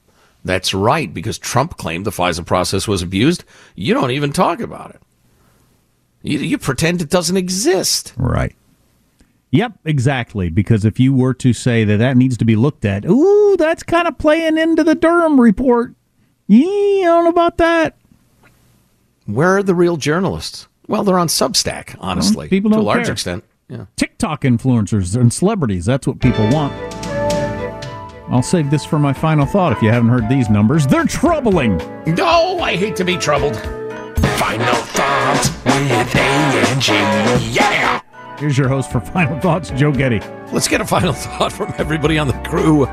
That's 0.44 0.72
right, 0.72 1.12
because 1.12 1.36
Trump 1.38 1.76
claimed 1.76 2.06
the 2.06 2.10
FISA 2.10 2.46
process 2.46 2.86
was 2.86 3.02
abused. 3.02 3.44
You 3.74 3.92
don't 3.92 4.12
even 4.12 4.32
talk 4.32 4.60
about 4.60 4.90
it. 4.90 5.02
You, 6.22 6.38
you 6.38 6.58
pretend 6.58 7.02
it 7.02 7.10
doesn't 7.10 7.36
exist. 7.36 8.14
Right. 8.16 8.54
Yep, 9.50 9.72
exactly. 9.84 10.50
Because 10.50 10.84
if 10.84 11.00
you 11.00 11.14
were 11.14 11.34
to 11.34 11.52
say 11.52 11.84
that 11.84 11.96
that 11.98 12.16
needs 12.16 12.36
to 12.38 12.44
be 12.44 12.56
looked 12.56 12.84
at, 12.84 13.04
ooh, 13.06 13.56
that's 13.58 13.82
kind 13.82 14.06
of 14.06 14.18
playing 14.18 14.58
into 14.58 14.84
the 14.84 14.94
Durham 14.94 15.40
report. 15.40 15.94
Yeah, 16.46 16.66
I 16.66 17.02
don't 17.04 17.24
know 17.24 17.30
about 17.30 17.56
that. 17.58 17.96
Where 19.26 19.56
are 19.58 19.62
the 19.62 19.74
real 19.74 19.96
journalists? 19.96 20.68
Well, 20.86 21.04
they're 21.04 21.18
on 21.18 21.28
Substack, 21.28 21.96
honestly, 22.00 22.44
well, 22.44 22.48
people 22.48 22.70
to 22.70 22.78
a 22.78 22.80
large 22.80 23.04
care. 23.04 23.12
extent. 23.12 23.44
Yeah. 23.68 23.84
TikTok 23.96 24.42
influencers 24.42 25.14
and 25.20 25.30
celebrities. 25.32 25.84
That's 25.84 26.06
what 26.06 26.20
people 26.20 26.48
want. 26.48 26.72
I'll 28.30 28.42
save 28.42 28.70
this 28.70 28.84
for 28.84 28.98
my 28.98 29.12
final 29.12 29.46
thought 29.46 29.72
if 29.72 29.82
you 29.82 29.90
haven't 29.90 30.08
heard 30.10 30.28
these 30.28 30.48
numbers. 30.50 30.86
They're 30.86 31.04
troubling. 31.04 31.76
No, 32.06 32.58
I 32.60 32.76
hate 32.76 32.96
to 32.96 33.04
be 33.04 33.16
troubled. 33.16 33.56
Final 34.38 34.74
thoughts 34.74 35.50
with 35.64 36.14
A 36.14 36.18
and 36.18 36.80
G. 36.80 36.92
Yeah. 37.54 37.97
Here's 38.38 38.56
your 38.56 38.68
host 38.68 38.92
for 38.92 39.00
Final 39.00 39.38
Thoughts, 39.40 39.70
Joe 39.70 39.90
Getty. 39.90 40.20
Let's 40.52 40.68
get 40.68 40.80
a 40.80 40.84
final 40.86 41.12
thought 41.14 41.52
from 41.52 41.74
everybody 41.78 42.18
on 42.18 42.28
the 42.28 42.34
crew. 42.48 42.86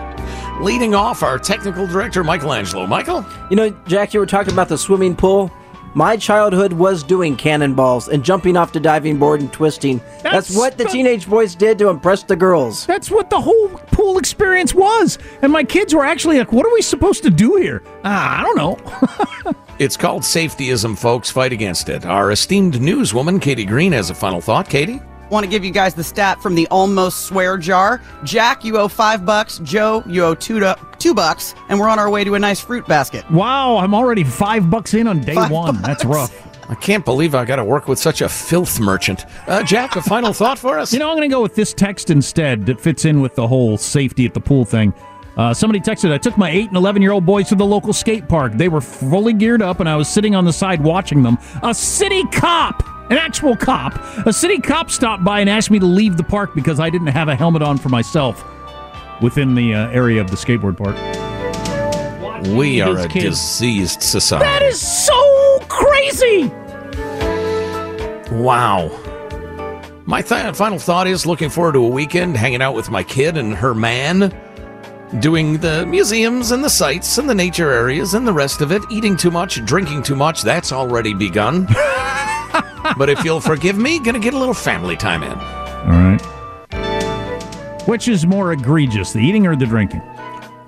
Leading 0.63 0.95
off, 0.95 1.21
our 1.21 1.37
technical 1.37 1.85
director, 1.85 2.23
Michelangelo. 2.23 2.87
Michael? 2.87 3.23
You 3.51 3.55
know, 3.55 3.69
Jack, 3.87 4.13
you 4.13 4.19
were 4.19 4.25
talking 4.25 4.53
about 4.53 4.69
the 4.69 4.77
swimming 4.77 5.15
pool. 5.15 5.51
My 5.93 6.17
childhood 6.17 6.73
was 6.73 7.03
doing 7.03 7.37
cannonballs 7.37 8.07
and 8.09 8.23
jumping 8.25 8.57
off 8.57 8.73
the 8.73 8.79
diving 8.79 9.17
board 9.19 9.39
and 9.39 9.53
twisting. 9.53 9.99
That's, 10.23 10.47
That's 10.49 10.55
what 10.57 10.77
the 10.77 10.83
the- 10.85 10.89
teenage 10.89 11.27
boys 11.27 11.53
did 11.55 11.77
to 11.79 11.89
impress 11.89 12.23
the 12.23 12.35
girls. 12.35 12.85
That's 12.87 13.11
what 13.11 13.29
the 13.29 13.39
whole 13.39 13.69
pool 13.91 14.17
experience 14.17 14.73
was. 14.73 15.17
And 15.41 15.53
my 15.53 15.63
kids 15.63 15.93
were 15.93 16.03
actually 16.05 16.39
like, 16.39 16.51
what 16.51 16.65
are 16.65 16.73
we 16.73 16.81
supposed 16.81 17.21
to 17.23 17.29
do 17.29 17.55
here? 17.57 17.81
Ah, 18.03 18.39
I 18.39 18.43
don't 18.43 18.57
know. 18.57 19.53
It's 19.77 19.97
called 19.97 20.21
safetyism, 20.23 20.97
folks. 20.97 21.29
Fight 21.29 21.51
against 21.51 21.89
it. 21.89 22.05
Our 22.05 22.31
esteemed 22.31 22.75
newswoman, 22.75 23.41
Katie 23.41 23.65
Green, 23.65 23.91
has 23.91 24.09
a 24.09 24.15
final 24.15 24.39
thought. 24.39 24.69
Katie? 24.69 25.01
Want 25.29 25.43
to 25.43 25.49
give 25.49 25.65
you 25.65 25.71
guys 25.71 25.93
the 25.93 26.03
stat 26.03 26.41
from 26.41 26.55
the 26.55 26.67
almost 26.69 27.25
swear 27.25 27.57
jar. 27.57 28.01
Jack, 28.23 28.63
you 28.63 28.77
owe 28.77 28.87
five 28.87 29.25
bucks. 29.25 29.59
Joe, 29.59 30.03
you 30.05 30.23
owe 30.23 30.35
two, 30.35 30.59
du- 30.59 30.77
two 30.99 31.13
bucks. 31.13 31.55
And 31.69 31.79
we're 31.79 31.89
on 31.89 31.99
our 31.99 32.09
way 32.09 32.23
to 32.23 32.35
a 32.35 32.39
nice 32.39 32.59
fruit 32.59 32.85
basket. 32.87 33.29
wow, 33.31 33.77
I'm 33.77 33.93
already 33.93 34.23
five 34.23 34.69
bucks 34.69 34.93
in 34.93 35.07
on 35.07 35.21
day 35.21 35.35
Five 35.35 35.51
one. 35.51 35.81
That's 35.81 36.05
rough. 36.05 36.33
I 36.69 36.73
can't 36.75 37.05
believe 37.05 37.35
I 37.35 37.45
got 37.45 37.57
to 37.57 37.63
work 37.63 37.87
with 37.87 37.99
such 37.99 38.21
a 38.21 38.29
filth 38.29 38.79
merchant. 38.79 39.25
Uh, 39.47 39.61
Jack, 39.61 39.95
a 39.95 40.01
final 40.01 40.33
thought 40.41 40.57
for 40.57 40.79
us? 40.79 40.91
You 40.93 40.99
know, 40.99 41.09
I'm 41.09 41.15
going 41.17 41.29
to 41.29 41.33
go 41.33 41.41
with 41.41 41.53
this 41.55 41.73
text 41.73 42.09
instead 42.09 42.65
that 42.65 42.81
fits 42.81 43.05
in 43.05 43.21
with 43.21 43.35
the 43.35 43.47
whole 43.47 43.77
safety 43.77 44.25
at 44.25 44.33
the 44.33 44.39
pool 44.39 44.65
thing. 44.65 44.91
Uh, 45.37 45.53
somebody 45.53 45.79
texted, 45.79 46.11
I 46.13 46.17
took 46.17 46.37
my 46.37 46.49
8 46.49 46.69
and 46.69 46.77
11 46.77 47.01
year 47.01 47.11
old 47.11 47.25
boys 47.25 47.49
to 47.49 47.55
the 47.55 47.65
local 47.65 47.93
skate 47.93 48.27
park. 48.27 48.53
They 48.53 48.69
were 48.69 48.79
fully 48.81 49.33
geared 49.33 49.61
up, 49.61 49.79
and 49.79 49.87
I 49.89 49.95
was 49.95 50.07
sitting 50.07 50.33
on 50.33 50.45
the 50.45 50.53
side 50.53 50.81
watching 50.81 51.21
them. 51.23 51.37
A 51.61 51.73
city 51.73 52.23
cop, 52.31 52.81
an 53.09 53.17
actual 53.17 53.55
cop, 53.55 53.95
a 54.25 54.33
city 54.33 54.59
cop 54.59 54.89
stopped 54.89 55.23
by 55.23 55.39
and 55.39 55.49
asked 55.49 55.69
me 55.69 55.79
to 55.79 55.85
leave 55.85 56.17
the 56.17 56.23
park 56.23 56.55
because 56.55 56.79
I 56.79 56.89
didn't 56.89 57.07
have 57.07 57.27
a 57.27 57.35
helmet 57.35 57.61
on 57.61 57.77
for 57.77 57.89
myself 57.89 58.43
within 59.21 59.55
the 59.55 59.73
uh, 59.73 59.89
area 59.89 60.19
of 60.21 60.29
the 60.29 60.35
skateboard 60.35 60.77
park. 60.77 60.95
we 62.57 62.81
are 62.81 62.97
a 62.97 63.07
kids. 63.07 63.37
diseased 63.37 64.01
society. 64.01 64.45
That 64.45 64.61
is 64.63 64.79
so 64.81 65.59
crazy! 65.67 66.51
Wow. 68.31 68.89
My 70.07 70.21
th- 70.21 70.55
final 70.55 70.77
thought 70.77 71.07
is 71.07 71.25
looking 71.25 71.49
forward 71.49 71.73
to 71.73 71.85
a 71.85 71.87
weekend 71.87 72.37
hanging 72.37 72.61
out 72.61 72.75
with 72.75 72.89
my 72.89 73.03
kid 73.03 73.37
and 73.37 73.55
her 73.55 73.73
man, 73.73 74.35
doing 75.19 75.57
the 75.57 75.85
museums 75.85 76.51
and 76.51 76.63
the 76.63 76.69
sites 76.69 77.17
and 77.17 77.29
the 77.29 77.35
nature 77.35 77.71
areas 77.71 78.13
and 78.13 78.27
the 78.27 78.33
rest 78.33 78.61
of 78.61 78.71
it, 78.71 78.83
eating 78.91 79.15
too 79.15 79.31
much, 79.31 79.63
drinking 79.65 80.03
too 80.03 80.15
much. 80.15 80.41
That's 80.41 80.71
already 80.71 81.13
begun. 81.13 81.67
but 82.97 83.09
if 83.09 83.23
you'll 83.23 83.41
forgive 83.41 83.77
me, 83.77 83.99
gonna 83.99 84.19
get 84.19 84.33
a 84.33 84.37
little 84.37 84.53
family 84.53 84.95
time 84.95 85.23
in. 85.23 85.31
All 85.31 85.91
right. 85.91 86.21
Which 87.87 88.07
is 88.07 88.25
more 88.25 88.51
egregious, 88.51 89.13
the 89.13 89.19
eating 89.19 89.45
or 89.45 89.55
the 89.55 89.65
drinking? 89.65 90.01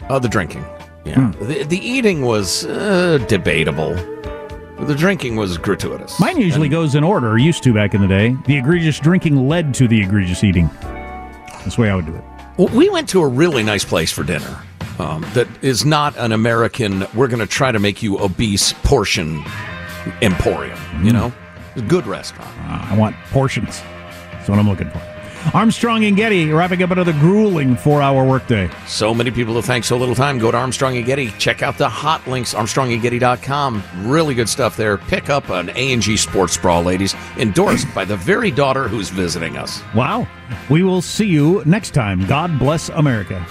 Oh, 0.10 0.20
the 0.20 0.30
drinking. 0.30 0.64
Yeah. 1.04 1.32
The, 1.40 1.64
the 1.64 1.78
eating 1.78 2.22
was 2.22 2.66
uh, 2.66 3.18
debatable. 3.28 3.96
The 4.80 4.96
drinking 4.96 5.36
was 5.36 5.58
gratuitous. 5.58 6.20
Mine 6.20 6.40
usually 6.40 6.70
goes 6.70 6.94
in 6.94 7.04
order, 7.04 7.32
or 7.32 7.38
used 7.40 7.64
to 7.64 7.74
back 7.74 7.96
in 7.96 8.02
the 8.02 8.08
day. 8.08 8.38
The 8.46 8.58
egregious 8.58 9.00
drinking 9.00 9.48
led 9.48 9.74
to 9.76 9.88
the 9.88 10.00
egregious 10.00 10.44
eating. 10.44 10.70
That's 10.82 11.76
the 11.76 11.82
way 11.82 11.90
I 11.90 11.96
would 11.96 12.06
do 12.06 12.16
it. 12.16 12.24
Well, 12.58 12.68
we 12.68 12.90
went 12.90 13.10
to 13.10 13.22
a 13.22 13.28
really 13.28 13.64
nice 13.64 13.84
place 13.84 14.12
for 14.12 14.24
dinner 14.24 14.64
um, 15.00 15.26
that 15.34 15.48
is 15.62 15.86
not 15.86 16.16
an 16.18 16.32
American, 16.32 17.06
we're 17.14 17.28
going 17.28 17.40
to 17.40 17.48
try 17.48 17.72
to 17.72 17.80
make 17.80 18.04
you 18.04 18.20
obese 18.20 18.74
portion 18.84 19.44
emporium, 20.22 20.80
you 21.04 21.12
know? 21.12 21.34
A 21.78 21.82
good 21.82 22.06
restaurant. 22.08 22.50
Uh, 22.60 22.88
I 22.92 22.98
want 22.98 23.16
portions. 23.32 23.82
That's 24.32 24.50
what 24.50 24.60
I'm 24.60 24.68
looking 24.68 24.90
for. 24.90 25.02
Armstrong 25.54 26.04
and 26.04 26.18
Getty 26.18 26.52
wrapping 26.52 26.84
up 26.84 26.92
another 26.92 27.14
grueling 27.14 27.76
four 27.78 28.02
hour 28.02 28.26
workday. 28.26 28.70
So 28.86 29.14
many 29.14 29.32
people 29.32 29.54
to 29.56 29.62
thank, 29.62 29.86
so 29.86 29.96
little 29.98 30.16
time. 30.16 30.40
Go 30.40 30.52
to 30.52 30.58
Armstrong 30.58 30.98
and 30.98 31.06
Getty. 31.06 31.32
Check 31.38 31.62
out 31.62 31.78
the 31.78 31.88
hot 31.88 32.26
links, 32.28 32.54
armstrongandgetty.com. 32.54 33.84
Really 34.04 34.36
good 34.36 34.50
stuff 34.50 34.76
there. 34.76 34.98
Pick 34.98 35.30
up 35.30 35.50
an 35.50 35.70
A&G 35.76 36.18
Sports 36.18 36.58
Bra, 36.58 36.80
ladies, 36.80 37.16
endorsed 37.38 37.94
by 37.96 38.04
the 38.04 38.18
very 38.18 38.52
daughter 38.52 38.88
who's 38.88 39.10
visiting 39.10 39.58
us. 39.58 39.82
Wow. 39.96 40.28
We 40.70 40.84
will 40.84 41.02
see 41.02 41.28
you 41.28 41.64
next 41.66 41.92
time. 41.92 42.26
God 42.26 42.58
bless 42.60 42.90
America. 42.90 43.46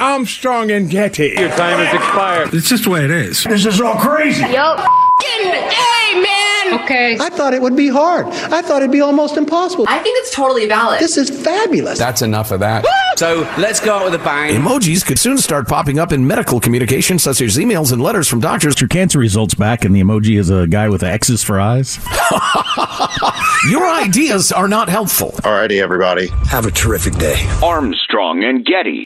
Armstrong 0.00 0.70
and 0.70 0.88
Getty. 0.88 1.34
Your 1.38 1.50
time 1.50 1.78
has 1.78 1.94
expired. 1.94 2.54
It's 2.54 2.68
just 2.68 2.84
the 2.84 2.90
way 2.90 3.04
it 3.04 3.10
is. 3.10 3.44
This 3.44 3.66
is 3.66 3.80
all 3.80 3.96
crazy. 3.96 4.42
Yo, 4.42 4.76
hey, 5.22 6.20
man. 6.20 6.80
Okay. 6.82 7.18
I 7.20 7.28
thought 7.30 7.52
it 7.52 7.60
would 7.60 7.76
be 7.76 7.88
hard. 7.88 8.26
I 8.26 8.62
thought 8.62 8.78
it'd 8.82 8.90
be 8.90 9.00
almost 9.00 9.36
impossible. 9.36 9.84
I 9.88 9.98
think 9.98 10.18
it's 10.20 10.34
totally 10.34 10.66
valid. 10.66 11.00
This 11.00 11.16
is 11.16 11.28
fabulous. 11.28 11.98
That's 11.98 12.22
enough 12.22 12.50
of 12.50 12.60
that. 12.60 12.86
so 13.16 13.40
let's 13.58 13.80
go 13.80 13.96
out 13.98 14.04
with 14.04 14.14
a 14.14 14.24
bang. 14.24 14.54
Emojis 14.54 15.04
could 15.04 15.18
soon 15.18 15.36
start 15.36 15.68
popping 15.68 15.98
up 15.98 16.12
in 16.12 16.26
medical 16.26 16.60
communication, 16.60 17.18
such 17.18 17.40
as 17.42 17.56
emails 17.58 17.92
and 17.92 18.02
letters 18.02 18.28
from 18.28 18.40
doctors. 18.40 18.80
Your 18.80 18.88
cancer 18.88 19.18
results 19.18 19.54
back, 19.54 19.84
and 19.84 19.94
the 19.94 20.00
emoji 20.00 20.38
is 20.38 20.48
a 20.48 20.66
guy 20.66 20.88
with 20.88 21.02
X's 21.02 21.42
for 21.42 21.60
eyes. 21.60 21.98
Your 23.70 23.86
ideas 23.86 24.52
are 24.52 24.68
not 24.68 24.88
helpful. 24.88 25.32
Alrighty, 25.42 25.82
everybody. 25.82 26.28
Have 26.48 26.64
a 26.64 26.70
terrific 26.70 27.14
day. 27.16 27.36
Armstrong 27.62 28.42
and 28.44 28.64
Getty. 28.64 29.04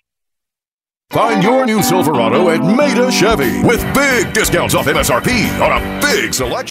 Find 1.11 1.45
your 1.45 1.65
new 1.65 1.81
Silverado 1.81 2.49
at 2.51 2.61
Maita 2.61 3.11
Chevy 3.13 3.63
with 3.65 3.81
big 3.95 4.33
discounts 4.35 4.75
off 4.75 4.87
MSRP 4.87 5.61
on 5.61 5.81
a 5.81 6.01
big 6.01 6.35
selection. 6.35 6.71